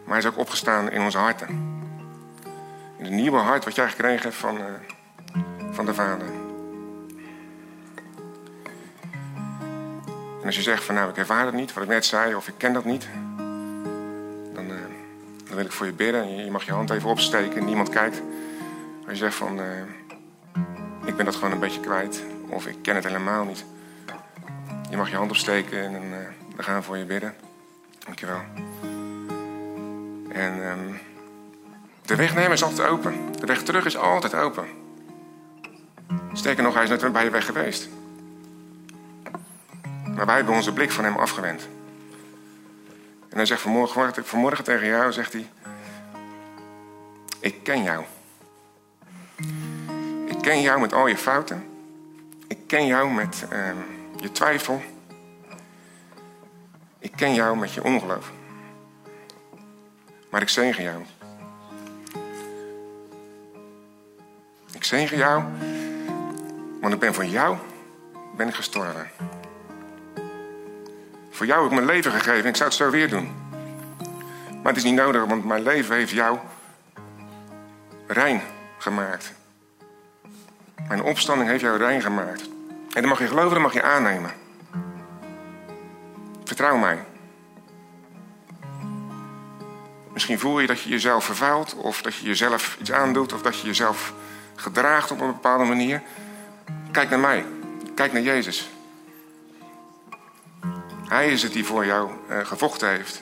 maar 0.04 0.08
hij 0.08 0.18
is 0.18 0.26
ook 0.26 0.38
opgestaan 0.38 0.92
in 0.92 1.02
onze 1.02 1.18
harten. 1.18 1.48
In 2.98 3.04
het 3.04 3.14
nieuwe 3.14 3.38
hart 3.38 3.64
wat 3.64 3.76
jij 3.76 3.90
gekregen 3.90 4.22
hebt 4.22 4.36
van, 4.36 4.58
uh, 4.58 4.64
van 5.72 5.86
de 5.86 5.94
Vader. 5.94 6.41
En 10.42 10.46
als 10.46 10.56
je 10.56 10.62
zegt 10.62 10.84
van 10.84 10.96
nou 10.96 11.10
ik 11.10 11.18
ervaar 11.18 11.46
het 11.46 11.54
niet, 11.54 11.74
wat 11.74 11.84
ik 11.84 11.90
net 11.90 12.06
zei, 12.06 12.36
of 12.36 12.48
ik 12.48 12.54
ken 12.58 12.74
dat 12.74 12.86
niet. 12.86 13.08
Dan, 14.54 14.66
uh, 14.66 14.76
dan 15.46 15.56
wil 15.56 15.66
ik 15.66 15.72
voor 15.72 15.86
je 15.86 15.94
bidden. 15.94 16.36
Je, 16.36 16.44
je 16.44 16.52
mag 16.52 16.64
je 16.64 16.72
hand 16.72 16.90
even 16.90 17.10
opsteken, 17.10 17.66
niemand 17.66 17.90
kijkt. 17.90 18.22
Als 19.02 19.12
je 19.12 19.24
zegt 19.24 19.36
van 19.36 19.60
uh, 19.60 19.66
ik 21.06 21.16
ben 21.16 21.26
dat 21.26 21.36
gewoon 21.36 21.52
een 21.52 21.60
beetje 21.60 21.80
kwijt. 21.80 22.24
Of 22.48 22.68
ik 22.68 22.76
ken 22.82 22.96
het 22.96 23.04
helemaal 23.04 23.46
niet. 23.46 23.66
Je 24.90 24.98
mag 24.98 25.10
je 25.10 25.16
hand 25.16 25.30
opsteken 25.30 25.84
en 25.84 25.92
dan, 25.92 26.10
dan 26.56 26.64
gaan 26.64 26.76
we 26.76 26.82
voor 26.82 26.98
je 26.98 27.06
bidden. 27.06 27.36
Dankjewel. 28.06 28.42
En... 30.32 30.60
Um, 30.60 31.00
de 32.12 32.18
weg 32.18 32.36
nemen 32.36 32.52
is 32.52 32.64
altijd 32.64 32.88
open. 32.88 33.14
De 33.40 33.46
weg 33.46 33.64
terug 33.64 33.86
is 33.86 33.98
altijd 33.98 34.36
open. 34.36 34.66
Sterker 36.34 36.64
nog, 36.64 36.74
hij 36.74 36.84
is 36.84 36.90
net 36.90 37.12
bij 37.12 37.24
je 37.24 37.30
weg 37.30 37.46
geweest. 37.46 37.90
Maar 40.22 40.30
wij 40.30 40.40
hebben 40.40 40.56
onze 40.56 40.74
blik 40.74 40.92
van 40.92 41.04
hem 41.04 41.16
afgewend. 41.16 41.68
En 43.30 43.38
hij 43.38 43.46
zegt 43.46 43.62
vanmorgen, 43.62 44.26
vanmorgen 44.26 44.64
tegen 44.64 44.88
jou, 44.88 45.12
zegt 45.12 45.34
hij... 45.34 45.50
Ik 47.40 47.64
ken 47.64 47.84
jou. 47.84 48.04
Ik 50.26 50.42
ken 50.42 50.62
jou 50.62 50.80
met 50.80 50.94
al 50.94 51.08
je 51.08 51.18
fouten. 51.18 51.64
Ik 52.48 52.58
ken 52.68 52.86
jou 52.86 53.12
met 53.12 53.46
uh, 53.54 53.70
je 54.16 54.32
twijfel. 54.32 54.82
Ik 57.00 57.12
ken 57.16 57.34
jou 57.34 57.58
met 57.58 57.74
je 57.74 57.84
ongeloof. 57.84 58.32
Maar 60.30 60.42
ik 60.42 60.50
zegen 60.50 60.84
jou. 60.84 61.04
Ik 64.74 64.84
zegen 64.84 65.18
jou, 65.18 65.44
want 66.82 66.94
ik 66.94 67.00
ben 67.00 67.14
voor 67.14 67.26
jou 67.26 67.58
ben 68.36 68.54
gestorven. 68.54 69.10
Voor 71.42 71.50
jou 71.50 71.62
heb 71.62 71.72
ik 71.72 71.78
mijn 71.78 71.96
leven 71.96 72.12
gegeven 72.12 72.44
en 72.44 72.50
ik 72.50 72.56
zou 72.56 72.70
het 72.70 72.78
zo 72.78 72.90
weer 72.90 73.10
doen. 73.10 73.32
Maar 74.48 74.74
het 74.74 74.78
is 74.78 74.84
niet 74.84 74.96
nodig, 74.96 75.26
want 75.26 75.46
mijn 75.46 75.64
leven 75.64 75.96
heeft 75.96 76.12
jou 76.12 76.38
rein 78.08 78.42
gemaakt. 78.78 79.34
Mijn 80.88 81.04
opstanding 81.04 81.50
heeft 81.50 81.62
jou 81.62 81.78
rein 81.78 82.02
gemaakt. 82.02 82.42
En 82.94 83.02
dan 83.02 83.08
mag 83.08 83.20
je 83.20 83.28
geloven, 83.28 83.52
dan 83.52 83.62
mag 83.62 83.74
je 83.74 83.82
aannemen. 83.82 84.32
Vertrouw 86.44 86.78
mij. 86.78 86.98
Misschien 90.14 90.40
voel 90.40 90.60
je 90.60 90.68
dat 90.68 90.82
je 90.82 90.90
jezelf 90.90 91.26
vervuilt, 91.26 91.76
of 91.76 92.02
dat 92.02 92.16
je 92.16 92.26
jezelf 92.26 92.78
iets 92.80 92.92
aandoet, 92.92 93.34
of 93.34 93.42
dat 93.42 93.60
je 93.60 93.68
jezelf 93.68 94.14
gedraagt 94.56 95.12
op 95.12 95.22
een 95.22 95.32
bepaalde 95.32 95.64
manier. 95.64 96.02
Kijk 96.92 97.10
naar 97.10 97.20
mij. 97.20 97.46
Kijk 97.96 98.14
naar 98.14 98.22
Jezus. 98.22 98.71
Hij 101.12 101.32
is 101.32 101.44
het 101.44 101.54
die 101.54 101.66
voor 101.66 101.86
jou 101.86 102.12
uh, 102.30 102.46
gevochten 102.46 102.90
heeft. 102.90 103.22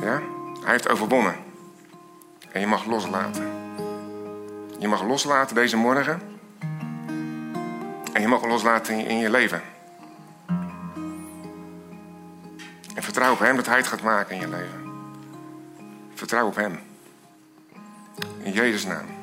Ja? 0.00 0.20
Hij 0.62 0.70
heeft 0.70 0.88
overwonnen. 0.88 1.36
En 2.52 2.60
je 2.60 2.66
mag 2.66 2.84
loslaten. 2.84 3.50
Je 4.78 4.88
mag 4.88 5.02
loslaten 5.02 5.54
deze 5.54 5.76
morgen. 5.76 6.20
En 8.12 8.20
je 8.20 8.28
mag 8.28 8.44
loslaten 8.44 8.94
in, 8.94 9.06
in 9.06 9.18
je 9.18 9.30
leven. 9.30 9.62
En 12.94 13.02
vertrouw 13.02 13.32
op 13.32 13.38
Hem 13.38 13.56
dat 13.56 13.66
Hij 13.66 13.76
het 13.76 13.86
gaat 13.86 14.02
maken 14.02 14.34
in 14.34 14.40
je 14.40 14.48
leven. 14.48 14.92
Vertrouw 16.14 16.46
op 16.46 16.56
Hem. 16.56 16.80
In 18.42 18.52
Jezus' 18.52 18.84
naam. 18.84 19.19